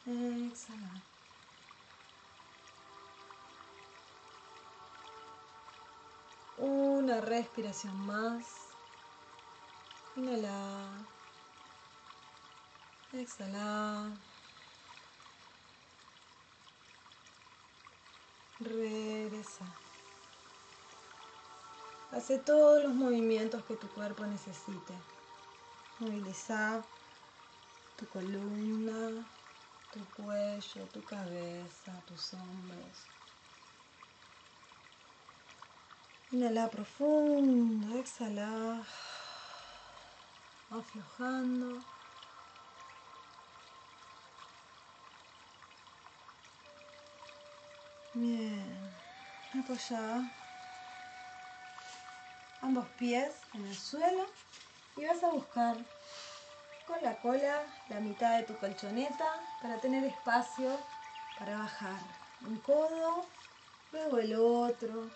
Exhala. 0.06 1.02
Una 6.58 7.20
respiración 7.20 8.06
más. 8.06 8.44
Inhala. 10.14 10.86
Exhala. 13.14 14.16
Regresa. 18.60 19.64
Hace 22.12 22.38
todos 22.38 22.84
los 22.84 22.94
movimientos 22.94 23.64
que 23.64 23.74
tu 23.74 23.88
cuerpo 23.88 24.24
necesite. 24.24 24.94
Moviliza 25.98 26.84
tu 27.96 28.06
columna, 28.06 29.26
tu 29.92 30.00
cuello, 30.16 30.86
tu 30.92 31.04
cabeza, 31.04 31.92
tus 32.06 32.34
hombros. 32.34 32.98
Inhala 36.32 36.68
profundo, 36.68 37.98
exhala. 37.98 38.82
Aflojando. 40.70 41.80
Bien. 48.14 48.90
Apoya 49.58 50.24
ambos 52.60 52.86
pies 52.98 53.32
en 53.54 53.64
el 53.66 53.74
suelo 53.74 54.26
y 54.96 55.04
vas 55.04 55.22
a 55.22 55.30
buscar 55.30 55.76
con 56.86 57.02
la 57.02 57.16
cola 57.16 57.62
la 57.88 58.00
mitad 58.00 58.36
de 58.38 58.44
tu 58.44 58.56
colchoneta 58.58 59.26
para 59.60 59.78
tener 59.78 60.04
espacio 60.04 60.78
para 61.38 61.58
bajar 61.58 62.00
un 62.46 62.58
codo, 62.58 63.26
luego 63.92 64.18
el 64.18 64.34
otro 64.34 65.10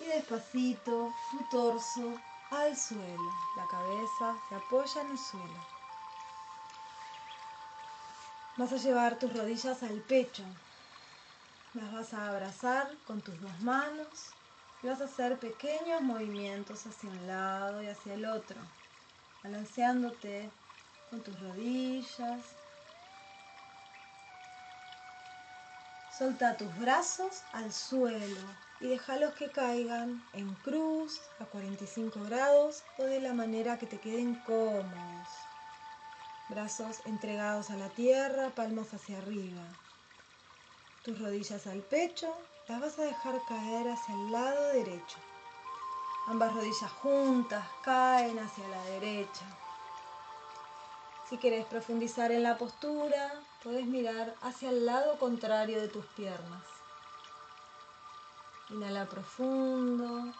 y 0.00 0.04
despacito 0.04 1.12
tu 1.30 1.48
torso 1.50 2.20
al 2.50 2.76
suelo. 2.76 3.32
La 3.56 3.66
cabeza 3.66 4.36
se 4.48 4.54
apoya 4.54 5.00
en 5.02 5.10
el 5.10 5.18
suelo. 5.18 5.66
Vas 8.56 8.72
a 8.72 8.76
llevar 8.76 9.18
tus 9.18 9.36
rodillas 9.36 9.82
al 9.82 10.00
pecho. 10.02 10.42
Las 11.74 11.92
vas 11.92 12.14
a 12.14 12.28
abrazar 12.28 12.90
con 13.06 13.20
tus 13.20 13.40
dos 13.40 13.60
manos 13.60 14.32
y 14.82 14.88
vas 14.88 15.00
a 15.00 15.04
hacer 15.04 15.38
pequeños 15.38 16.00
movimientos 16.02 16.86
hacia 16.86 17.10
un 17.10 17.26
lado 17.26 17.82
y 17.82 17.88
hacia 17.88 18.14
el 18.14 18.24
otro, 18.24 18.56
balanceándote 19.42 20.50
con 21.10 21.20
tus 21.20 21.38
rodillas. 21.40 22.42
Solta 26.16 26.56
tus 26.56 26.76
brazos 26.78 27.42
al 27.52 27.72
suelo 27.72 28.40
y 28.80 28.88
déjalos 28.88 29.34
que 29.34 29.50
caigan 29.50 30.22
en 30.32 30.54
cruz 30.56 31.20
a 31.40 31.44
45 31.44 32.20
grados 32.24 32.82
o 32.98 33.04
de 33.04 33.20
la 33.20 33.34
manera 33.34 33.78
que 33.78 33.86
te 33.86 33.98
queden 33.98 34.34
cómodos. 34.46 35.28
Brazos 36.48 37.00
entregados 37.04 37.70
a 37.70 37.76
la 37.76 37.88
tierra, 37.90 38.50
palmas 38.50 38.92
hacia 38.94 39.18
arriba. 39.18 39.62
Tus 41.04 41.18
rodillas 41.20 41.66
al 41.66 41.80
pecho, 41.82 42.34
las 42.68 42.80
vas 42.80 42.98
a 42.98 43.02
dejar 43.02 43.40
caer 43.48 43.88
hacia 43.88 44.14
el 44.14 44.32
lado 44.32 44.68
derecho. 44.68 45.18
Ambas 46.26 46.52
rodillas 46.54 46.90
juntas 47.02 47.64
caen 47.82 48.38
hacia 48.38 48.68
la 48.68 48.84
derecha. 48.84 49.44
Si 51.28 51.36
quieres 51.36 51.66
profundizar 51.66 52.32
en 52.32 52.42
la 52.42 52.56
postura, 52.56 53.34
puedes 53.62 53.84
mirar 53.84 54.34
hacia 54.40 54.70
el 54.70 54.86
lado 54.86 55.18
contrario 55.18 55.78
de 55.78 55.88
tus 55.88 56.06
piernas. 56.06 56.62
Inhala 58.70 59.04
profundo. 59.04 60.32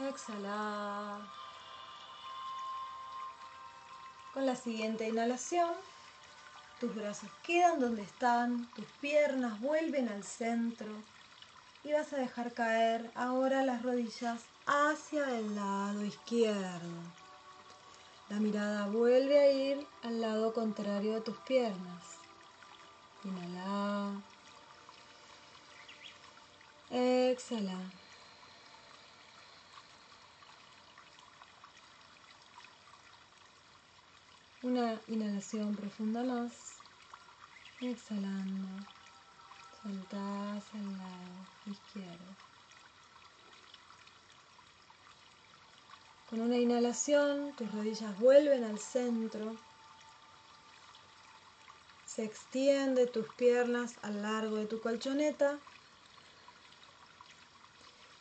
Exhala. 0.00 1.20
Con 4.34 4.46
la 4.46 4.56
siguiente 4.56 5.08
inhalación, 5.08 5.70
tus 6.80 6.92
brazos 6.92 7.30
quedan 7.44 7.78
donde 7.78 8.02
están, 8.02 8.68
tus 8.74 8.86
piernas 9.00 9.60
vuelven 9.60 10.08
al 10.08 10.24
centro 10.24 10.88
y 11.84 11.92
vas 11.92 12.12
a 12.12 12.16
dejar 12.16 12.52
caer 12.52 13.12
ahora 13.14 13.62
las 13.64 13.82
rodillas 13.82 14.40
hacia 14.66 15.38
el 15.38 15.54
lado 15.54 16.04
izquierdo. 16.04 17.19
La 18.30 18.38
mirada 18.38 18.86
vuelve 18.86 19.40
a 19.40 19.50
ir 19.50 19.84
al 20.04 20.20
lado 20.20 20.54
contrario 20.54 21.14
de 21.14 21.20
tus 21.20 21.36
piernas. 21.38 22.04
Inhala. 23.24 24.22
Exhala. 26.90 27.76
Una 34.62 35.00
inhalación 35.08 35.74
profunda 35.74 36.22
más. 36.22 36.52
Exhalando. 37.80 38.86
Soltás 39.82 40.64
al 40.72 40.98
lado 40.98 41.46
izquierdo. 41.66 42.49
Con 46.30 46.42
una 46.42 46.58
inhalación, 46.58 47.52
tus 47.56 47.72
rodillas 47.72 48.16
vuelven 48.20 48.62
al 48.62 48.78
centro. 48.78 49.56
Se 52.06 52.22
extiende 52.22 53.08
tus 53.08 53.26
piernas 53.34 53.96
a 54.02 54.10
lo 54.10 54.22
largo 54.22 54.54
de 54.54 54.66
tu 54.66 54.80
colchoneta. 54.80 55.58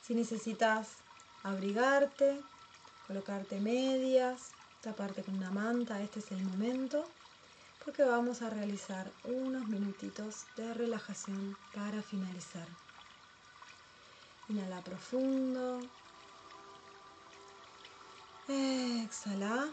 Si 0.01 0.15
necesitas 0.15 0.87
abrigarte, 1.43 2.41
colocarte 3.05 3.59
medias, 3.59 4.53
taparte 4.81 5.21
con 5.21 5.35
una 5.35 5.51
manta, 5.51 6.01
este 6.01 6.17
es 6.17 6.31
el 6.31 6.43
momento, 6.43 7.07
porque 7.85 8.03
vamos 8.03 8.41
a 8.41 8.49
realizar 8.49 9.11
unos 9.23 9.67
minutitos 9.67 10.47
de 10.57 10.73
relajación 10.73 11.55
para 11.75 12.01
finalizar. 12.01 12.67
Inhala 14.47 14.81
profundo. 14.81 15.79
Exhala. 18.51 19.69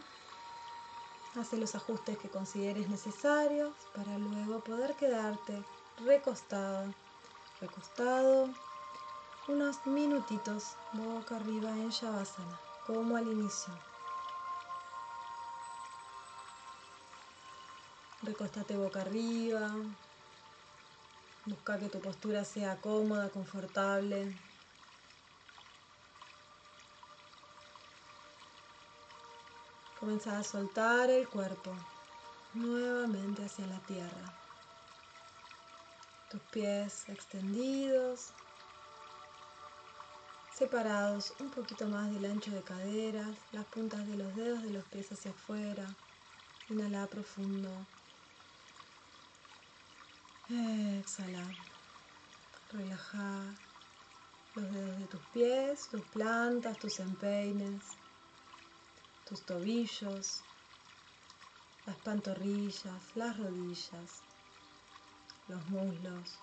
Hace 1.35 1.57
los 1.57 1.73
ajustes 1.73 2.17
que 2.19 2.29
consideres 2.29 2.87
necesarios 2.89 3.73
para 3.95 4.17
luego 4.19 4.59
poder 4.59 4.95
quedarte 4.95 5.63
recostado, 6.05 6.93
recostado 7.59 8.49
unos 9.47 9.83
minutitos 9.87 10.75
boca 10.93 11.37
arriba 11.37 11.69
en 11.71 11.89
Shavasana, 11.89 12.59
como 12.85 13.17
al 13.17 13.27
inicio. 13.27 13.73
Recostate 18.21 18.77
boca 18.77 19.01
arriba. 19.01 19.71
Busca 21.45 21.79
que 21.79 21.89
tu 21.89 21.99
postura 21.99 22.43
sea 22.43 22.75
cómoda, 22.77 23.29
confortable. 23.29 24.46
Comienza 30.07 30.39
a 30.39 30.43
soltar 30.45 31.09
el 31.09 31.27
cuerpo 31.27 31.75
nuevamente 32.53 33.43
hacia 33.43 33.67
la 33.67 33.77
tierra. 33.79 34.33
Tus 36.31 36.39
pies 36.43 37.09
extendidos, 37.09 38.29
separados 40.57 41.33
un 41.41 41.49
poquito 41.49 41.87
más 41.87 42.09
del 42.13 42.23
ancho 42.23 42.51
de 42.51 42.61
caderas, 42.61 43.35
las 43.51 43.65
puntas 43.65 44.07
de 44.07 44.15
los 44.15 44.33
dedos 44.33 44.63
de 44.63 44.69
los 44.69 44.85
pies 44.85 45.11
hacia 45.11 45.31
afuera. 45.31 45.85
Inhala 46.69 47.05
profundo. 47.07 47.69
Exhala. 51.01 51.45
Relaja 52.71 53.41
los 54.55 54.71
dedos 54.71 54.99
de 54.99 55.07
tus 55.07 55.21
pies, 55.33 55.89
tus 55.89 56.01
plantas, 56.03 56.79
tus 56.79 56.97
empeines, 57.01 57.83
tus 59.27 59.41
tobillos. 59.41 60.41
las 61.85 61.95
pantorrillas, 61.97 63.15
las 63.15 63.37
rodillas, 63.37 64.21
los 65.47 65.65
muslos, 65.67 66.37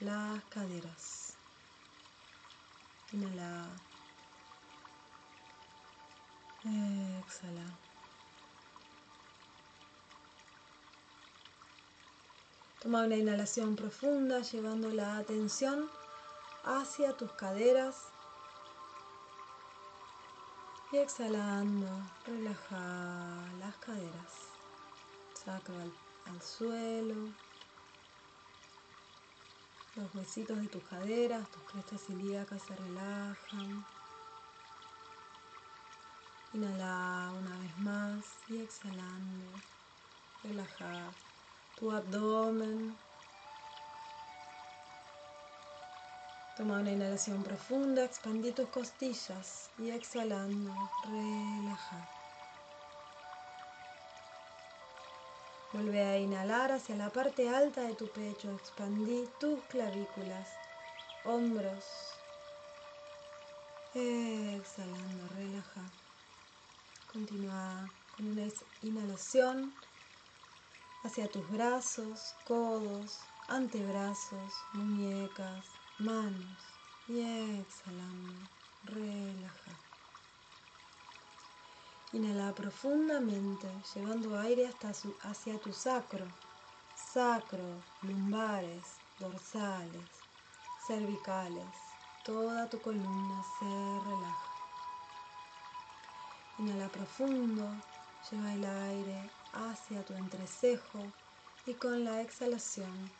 las 0.00 0.42
caderas. 0.44 1.34
Inhala. 3.12 3.68
Exhala. 7.24 7.78
Toma 12.80 13.04
una 13.04 13.16
inhalación 13.16 13.76
profunda 13.76 14.40
llevando 14.40 14.88
la 14.90 15.18
atención 15.18 15.90
hacia 16.64 17.14
tus 17.14 17.32
caderas 17.32 17.96
y 20.92 20.98
exhalando, 20.98 21.86
relaja 22.26 23.44
las 23.60 23.76
caderas, 23.76 24.48
sacro 25.34 25.76
al, 25.76 25.92
al, 26.26 26.42
suelo, 26.42 27.14
los 29.94 30.14
huesitos 30.14 30.60
de 30.60 30.66
tus 30.66 30.82
caderas, 30.84 31.48
tus 31.50 31.62
crestas 31.70 32.10
ilíacas 32.10 32.62
se 32.62 32.74
relajan. 32.74 33.86
Inhala 36.54 37.32
una 37.38 37.56
vez 37.58 37.78
más 37.78 38.24
y 38.48 38.60
exhalando, 38.60 39.46
relaja 40.42 41.12
tu 41.78 41.92
abdomen. 41.92 43.09
Toma 46.60 46.80
una 46.80 46.92
inhalación 46.92 47.42
profunda, 47.42 48.04
expandí 48.04 48.52
tus 48.52 48.68
costillas 48.68 49.70
y 49.78 49.88
exhalando, 49.88 50.70
relaja. 51.04 52.06
Vuelve 55.72 56.02
a 56.02 56.18
inhalar 56.18 56.70
hacia 56.72 56.96
la 56.96 57.08
parte 57.08 57.48
alta 57.48 57.80
de 57.80 57.94
tu 57.94 58.08
pecho, 58.08 58.52
expandí 58.52 59.26
tus 59.40 59.64
clavículas, 59.70 60.50
hombros. 61.24 61.82
Exhalando, 63.94 65.28
relaja. 65.28 65.90
Continúa 67.10 67.90
con 68.14 68.26
una 68.26 68.46
inhalación 68.82 69.72
hacia 71.04 71.26
tus 71.26 71.50
brazos, 71.50 72.34
codos, 72.44 73.18
antebrazos, 73.48 74.52
muñecas, 74.74 75.79
manos 76.00 76.58
y 77.08 77.20
exhalando, 77.20 78.34
relaja. 78.84 79.72
Inhala 82.12 82.54
profundamente, 82.54 83.68
llevando 83.94 84.38
aire 84.38 84.66
hasta 84.66 84.94
su, 84.94 85.14
hacia 85.22 85.58
tu 85.60 85.72
sacro, 85.72 86.26
sacro, 87.12 87.82
lumbares, 88.02 88.84
dorsales, 89.18 90.08
cervicales. 90.86 91.74
Toda 92.24 92.68
tu 92.68 92.80
columna 92.80 93.42
se 93.58 93.64
relaja. 94.10 94.50
Inhala 96.58 96.88
profundo, 96.88 97.68
lleva 98.30 98.54
el 98.54 98.64
aire 98.64 99.30
hacia 99.52 100.04
tu 100.04 100.14
entrecejo 100.14 101.12
y 101.66 101.74
con 101.74 102.04
la 102.04 102.22
exhalación 102.22 103.19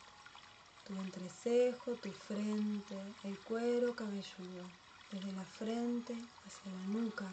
tu 0.85 0.93
entrecejo, 0.93 1.95
tu 1.95 2.11
frente, 2.11 3.15
el 3.23 3.37
cuero 3.39 3.95
cabelludo, 3.95 4.65
desde 5.11 5.31
la 5.33 5.45
frente 5.45 6.15
hacia 6.45 6.71
la 6.71 6.87
nuca, 6.87 7.31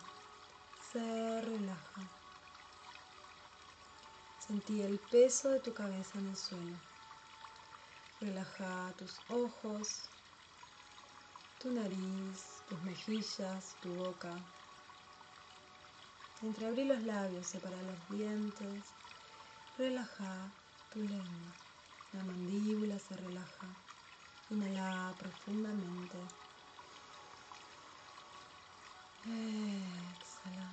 se 0.93 1.41
relaja. 1.43 2.03
Sentí 4.47 4.83
el 4.83 4.99
peso 4.99 5.51
de 5.51 5.61
tu 5.61 5.73
cabeza 5.75 6.19
en 6.19 6.29
el 6.29 6.37
suelo. 6.37 6.77
Relaja 8.21 8.93
tus 8.97 9.21
ojos, 9.29 10.11
tu 11.59 11.71
nariz, 11.71 12.63
tus 12.69 12.83
mejillas, 12.83 13.77
tu 13.81 13.95
boca, 13.95 14.39
Entreabrí 16.41 16.85
los 16.85 17.03
labios, 17.03 17.47
separa 17.47 17.83
los 17.83 18.09
dientes, 18.11 18.85
relaja 19.77 20.53
tu 20.93 21.01
lengua. 21.01 21.68
La 22.19 22.25
mandíbula 22.25 22.99
se 22.99 23.17
relaja. 23.17 23.77
Inhala 24.51 25.15
profundamente. 25.21 26.19
Exhala. 29.23 30.69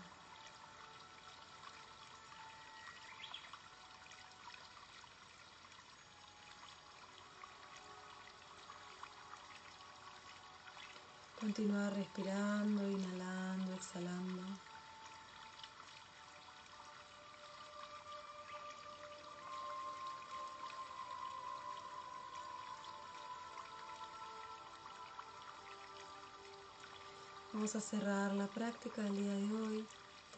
Continúa 11.36 11.92
respirando, 11.92 12.90
inhalando, 12.90 13.72
exhalando. 13.76 14.75
Vamos 27.56 27.74
a 27.74 27.80
cerrar 27.80 28.34
la 28.34 28.48
práctica 28.48 29.02
del 29.02 29.16
día 29.16 29.34
de 29.34 29.54
hoy 29.64 29.88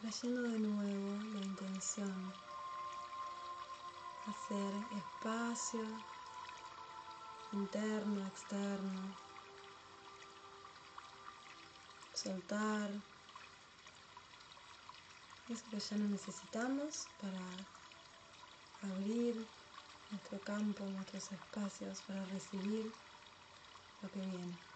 trayendo 0.00 0.40
de 0.42 0.56
nuevo 0.60 1.16
la 1.34 1.40
intención. 1.40 2.32
Hacer 4.28 4.72
espacio 4.96 5.80
interno, 7.50 8.24
externo. 8.24 9.16
Soltar 12.14 12.88
eso 15.48 15.64
que 15.72 15.80
ya 15.80 15.96
no 15.96 16.06
necesitamos 16.06 17.08
para 17.20 18.94
abrir 18.94 19.44
nuestro 20.12 20.38
campo, 20.44 20.84
nuestros 20.84 21.32
espacios, 21.32 22.00
para 22.02 22.24
recibir 22.26 22.92
lo 24.02 24.08
que 24.08 24.20
viene. 24.20 24.67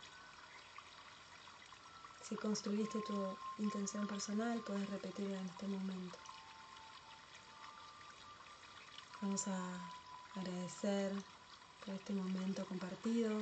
Si 2.33 2.39
construiste 2.39 2.99
tu 3.03 3.37
intención 3.59 4.07
personal, 4.07 4.59
puedes 4.67 4.89
repetirla 4.89 5.39
en 5.39 5.45
este 5.45 5.69
momento. 5.69 6.19
Vamos 9.21 9.47
a 9.49 9.59
agradecer 10.41 11.13
por 11.85 11.95
este 11.95 12.15
momento 12.15 12.65
compartido. 12.65 13.39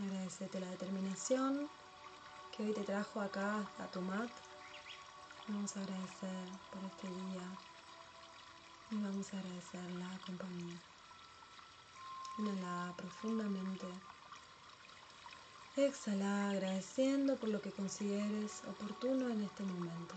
Agradecerte 0.00 0.58
la 0.58 0.70
determinación 0.70 1.68
que 2.56 2.62
hoy 2.62 2.72
te 2.72 2.82
trajo 2.82 3.20
acá 3.20 3.68
a 3.78 3.86
tu 3.88 4.00
mat. 4.00 4.30
Vamos 5.46 5.76
a 5.76 5.82
agradecer 5.82 6.48
por 6.72 6.82
este 6.82 7.08
día 7.08 7.42
y 8.90 9.02
vamos 9.02 9.34
a 9.34 9.38
agradecer 9.38 9.84
la 9.90 10.18
compañía. 10.24 10.80
Inhala 12.38 12.94
profundamente. 12.96 14.13
Exhala 15.76 16.50
agradeciendo 16.50 17.36
por 17.36 17.48
lo 17.48 17.60
que 17.60 17.72
consideres 17.72 18.62
oportuno 18.68 19.28
en 19.28 19.42
este 19.42 19.64
momento. 19.64 20.14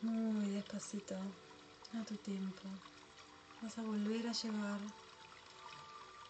Muy 0.00 0.50
despacito, 0.50 1.16
a 1.94 2.04
tu 2.04 2.14
tiempo. 2.14 2.62
Vas 3.60 3.76
a 3.76 3.82
volver 3.82 4.28
a 4.28 4.32
llevar 4.32 4.78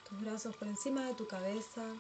tus 0.08 0.18
brazos 0.22 0.54
por 0.56 0.68
encima 0.68 1.04
de 1.04 1.12
tu 1.12 1.26
cabeza. 1.28 1.94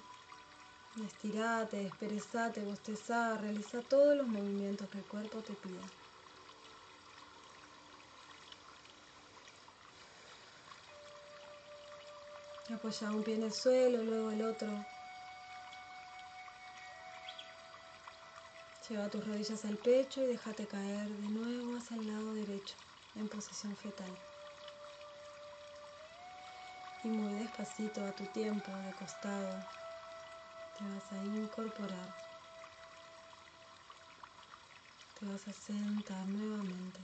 Estirate, 1.04 1.76
desperezate, 1.76 2.64
bostezá, 2.64 3.36
realiza 3.36 3.82
todos 3.82 4.16
los 4.16 4.26
movimientos 4.26 4.88
que 4.88 4.98
el 4.98 5.04
cuerpo 5.04 5.42
te 5.42 5.52
pida. 5.52 5.97
Apoya 12.70 13.10
un 13.12 13.22
pie 13.22 13.34
en 13.34 13.44
el 13.44 13.52
suelo, 13.52 14.02
luego 14.02 14.30
el 14.30 14.42
otro. 14.42 14.84
Lleva 18.86 19.08
tus 19.08 19.26
rodillas 19.26 19.64
al 19.64 19.78
pecho 19.78 20.20
y 20.20 20.26
déjate 20.26 20.66
caer 20.66 21.08
de 21.08 21.28
nuevo 21.30 21.76
hacia 21.76 21.96
el 21.96 22.06
lado 22.06 22.34
derecho, 22.34 22.76
en 23.14 23.26
posición 23.28 23.74
fetal. 23.74 24.14
Y 27.02 27.08
muy 27.08 27.38
despacito 27.38 28.04
a 28.04 28.12
tu 28.12 28.24
tiempo, 28.26 28.70
de 28.70 28.92
costado, 28.92 29.64
te 30.76 30.84
vas 30.84 31.12
a 31.12 31.24
incorporar. 31.24 32.14
Te 35.18 35.24
vas 35.24 35.48
a 35.48 35.52
sentar 35.54 36.26
nuevamente 36.26 37.00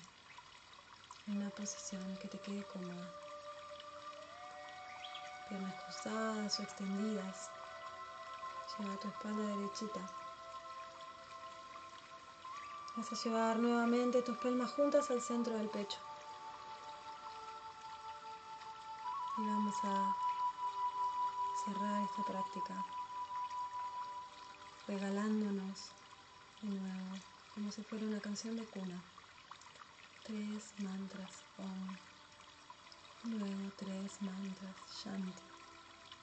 en 1.26 1.38
una 1.38 1.48
posición 1.50 2.18
que 2.18 2.28
te 2.28 2.38
quede 2.38 2.64
cómoda 2.64 3.23
piernas 5.48 5.74
cruzadas 5.82 6.58
o 6.58 6.62
extendidas. 6.62 7.50
Lleva 8.78 8.96
tu 8.96 9.08
espalda 9.08 9.42
derechita. 9.42 10.00
Vas 12.96 13.12
a 13.12 13.24
llevar 13.24 13.56
nuevamente 13.58 14.22
tus 14.22 14.36
palmas 14.38 14.72
juntas 14.72 15.10
al 15.10 15.20
centro 15.20 15.56
del 15.56 15.68
pecho. 15.68 15.98
Y 19.38 19.46
vamos 19.46 19.74
a 19.84 20.16
cerrar 21.64 22.02
esta 22.02 22.22
práctica 22.22 22.84
regalándonos 24.86 25.90
de 26.62 26.68
nuevo, 26.68 27.16
como 27.54 27.72
si 27.72 27.82
fuera 27.82 28.06
una 28.06 28.20
canción 28.20 28.56
de 28.56 28.64
cuna. 28.66 29.02
Tres 30.24 30.72
mantras. 30.78 31.42
Luego 33.26 33.72
tres 33.78 34.20
mantras 34.20 34.76
Shanti, 35.02 35.42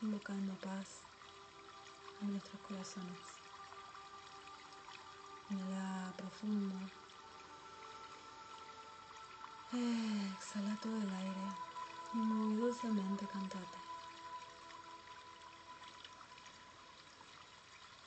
invocando 0.03 0.53
paz 0.61 1.01
a 2.21 2.25
nuestros 2.25 2.61
corazones. 2.61 3.17
Inhala 5.49 6.13
profundo. 6.15 6.75
Exhala 9.73 10.77
todo 10.79 10.95
el 10.95 11.09
aire 11.11 11.47
y 12.13 12.17
muy 12.17 12.55
dulcemente 12.57 13.25
cantate. 13.25 13.77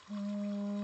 Shanti, 0.08 0.83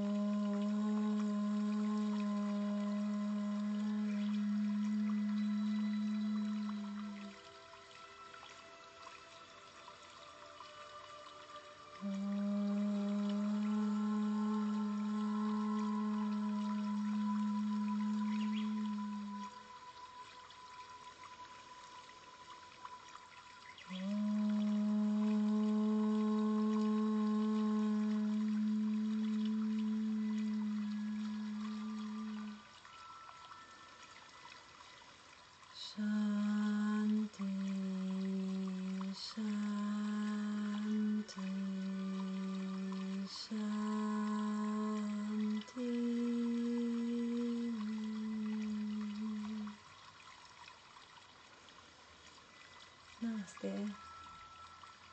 Namaste. 53.62 53.94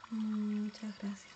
Muchas 0.10 0.98
gracias. 1.00 1.34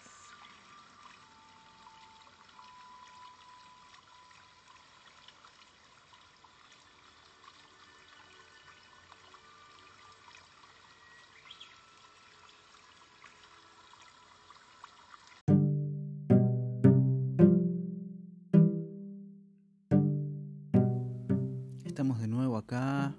Estamos 21.85 22.19
de 22.19 22.27
nuevo 22.27 22.57
acá, 22.57 23.15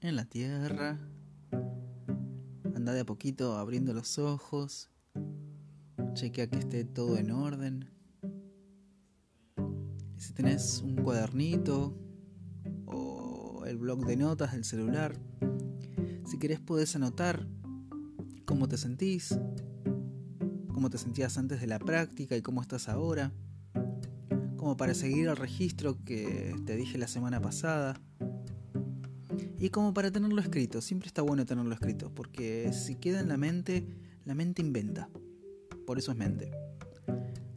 en 0.00 0.16
la 0.16 0.24
tierra. 0.24 0.98
Anda 2.86 2.94
de 2.94 3.00
a 3.00 3.04
poquito 3.04 3.56
abriendo 3.56 3.92
los 3.92 4.16
ojos. 4.16 4.90
Chequea 6.14 6.46
que 6.46 6.60
esté 6.60 6.84
todo 6.84 7.16
en 7.16 7.32
orden. 7.32 7.90
Si 10.16 10.32
tenés 10.32 10.82
un 10.82 10.94
cuadernito 10.94 11.98
o 12.86 13.64
el 13.66 13.76
blog 13.78 14.06
de 14.06 14.14
notas 14.14 14.52
del 14.52 14.62
celular, 14.62 15.16
si 16.26 16.38
querés 16.38 16.60
podés 16.60 16.94
anotar 16.94 17.48
cómo 18.44 18.68
te 18.68 18.76
sentís, 18.76 19.36
cómo 20.72 20.88
te 20.88 20.98
sentías 20.98 21.38
antes 21.38 21.60
de 21.60 21.66
la 21.66 21.80
práctica 21.80 22.36
y 22.36 22.42
cómo 22.42 22.62
estás 22.62 22.88
ahora 22.88 23.32
como 24.56 24.76
para 24.76 24.94
seguir 24.94 25.26
el 25.26 25.36
registro 25.36 26.04
que 26.04 26.54
te 26.64 26.76
dije 26.76 26.98
la 26.98 27.08
semana 27.08 27.40
pasada. 27.40 28.00
Y 29.58 29.70
como 29.70 29.94
para 29.94 30.10
tenerlo 30.10 30.40
escrito, 30.40 30.80
siempre 30.80 31.06
está 31.06 31.22
bueno 31.22 31.46
tenerlo 31.46 31.72
escrito, 31.72 32.12
porque 32.14 32.72
si 32.72 32.96
queda 32.96 33.20
en 33.20 33.28
la 33.28 33.36
mente, 33.36 33.86
la 34.24 34.34
mente 34.34 34.60
inventa. 34.60 35.08
Por 35.86 35.98
eso 35.98 36.12
es 36.12 36.18
mente. 36.18 36.50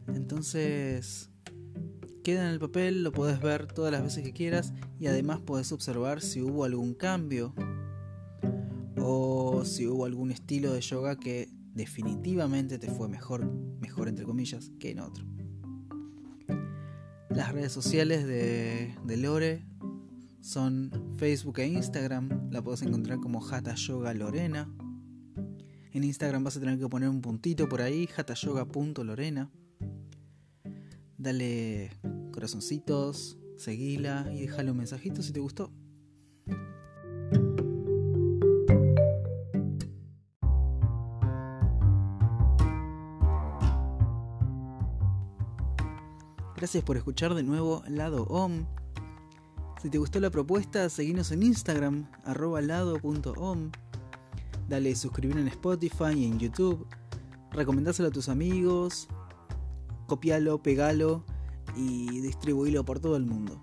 Entonces, 0.08 1.30
queda 2.22 2.46
en 2.46 2.52
el 2.52 2.58
papel, 2.58 3.02
lo 3.02 3.12
podés 3.12 3.40
ver 3.40 3.66
todas 3.66 3.92
las 3.92 4.02
veces 4.02 4.24
que 4.24 4.32
quieras 4.32 4.72
y 4.98 5.06
además 5.06 5.40
podés 5.40 5.72
observar 5.72 6.20
si 6.20 6.40
hubo 6.40 6.64
algún 6.64 6.94
cambio 6.94 7.54
o 8.96 9.64
si 9.64 9.86
hubo 9.86 10.04
algún 10.04 10.30
estilo 10.30 10.72
de 10.72 10.80
yoga 10.80 11.16
que 11.16 11.48
definitivamente 11.74 12.78
te 12.78 12.90
fue 12.90 13.08
mejor, 13.08 13.50
mejor 13.80 14.08
entre 14.08 14.24
comillas, 14.24 14.70
que 14.78 14.90
en 14.90 15.00
otro. 15.00 15.24
Las 17.30 17.52
redes 17.52 17.72
sociales 17.72 18.26
de, 18.26 18.94
de, 19.04 19.16
Lore 19.16 19.64
son 20.40 20.90
Facebook 21.16 21.58
e 21.60 21.66
Instagram. 21.66 22.50
La 22.50 22.62
puedes 22.62 22.82
encontrar 22.82 23.18
como 23.20 23.44
Hatha 23.46 23.74
Yoga 23.74 24.14
Lorena. 24.14 24.68
En 25.92 26.04
Instagram 26.04 26.44
vas 26.44 26.56
a 26.56 26.60
tener 26.60 26.78
que 26.78 26.88
poner 26.88 27.08
un 27.08 27.20
puntito 27.20 27.68
por 27.68 27.82
ahí, 27.82 28.08
hatayoga.lorena. 28.16 29.50
Dale 31.18 31.90
corazoncitos, 32.32 33.38
seguila 33.56 34.30
y 34.32 34.42
déjale 34.42 34.70
un 34.70 34.76
mensajito 34.78 35.22
si 35.22 35.32
te 35.32 35.40
gustó. 35.40 35.72
Gracias 46.56 46.84
por 46.84 46.96
escuchar 46.96 47.34
de 47.34 47.42
nuevo 47.42 47.82
Lado 47.88 48.24
OM. 48.24 48.66
Si 49.80 49.88
te 49.88 49.96
gustó 49.96 50.20
la 50.20 50.28
propuesta, 50.28 50.90
seguinos 50.90 51.32
en 51.32 51.42
Instagram, 51.42 52.06
arroba 52.24 52.60
lado.om. 52.60 53.70
Dale 54.68 54.94
suscribir 54.94 55.38
en 55.38 55.48
Spotify 55.48 56.12
y 56.16 56.26
en 56.26 56.38
YouTube. 56.38 56.86
Recomendáselo 57.50 58.08
a 58.08 58.10
tus 58.10 58.28
amigos. 58.28 59.08
Copialo, 60.06 60.62
pegalo 60.62 61.24
y 61.74 62.20
distribuílo 62.20 62.84
por 62.84 63.00
todo 63.00 63.16
el 63.16 63.24
mundo. 63.24 63.58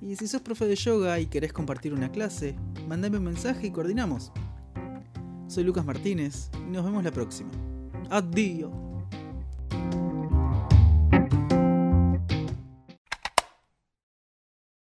Y 0.00 0.16
si 0.16 0.26
sos 0.26 0.40
profe 0.40 0.66
de 0.66 0.76
yoga 0.76 1.20
y 1.20 1.26
querés 1.26 1.52
compartir 1.52 1.92
una 1.92 2.10
clase, 2.10 2.56
mandame 2.88 3.18
un 3.18 3.24
mensaje 3.24 3.66
y 3.66 3.70
coordinamos. 3.70 4.32
Soy 5.46 5.64
Lucas 5.64 5.84
Martínez 5.84 6.48
y 6.66 6.70
nos 6.70 6.86
vemos 6.86 7.04
la 7.04 7.12
próxima. 7.12 7.50
Adiós. 8.08 8.91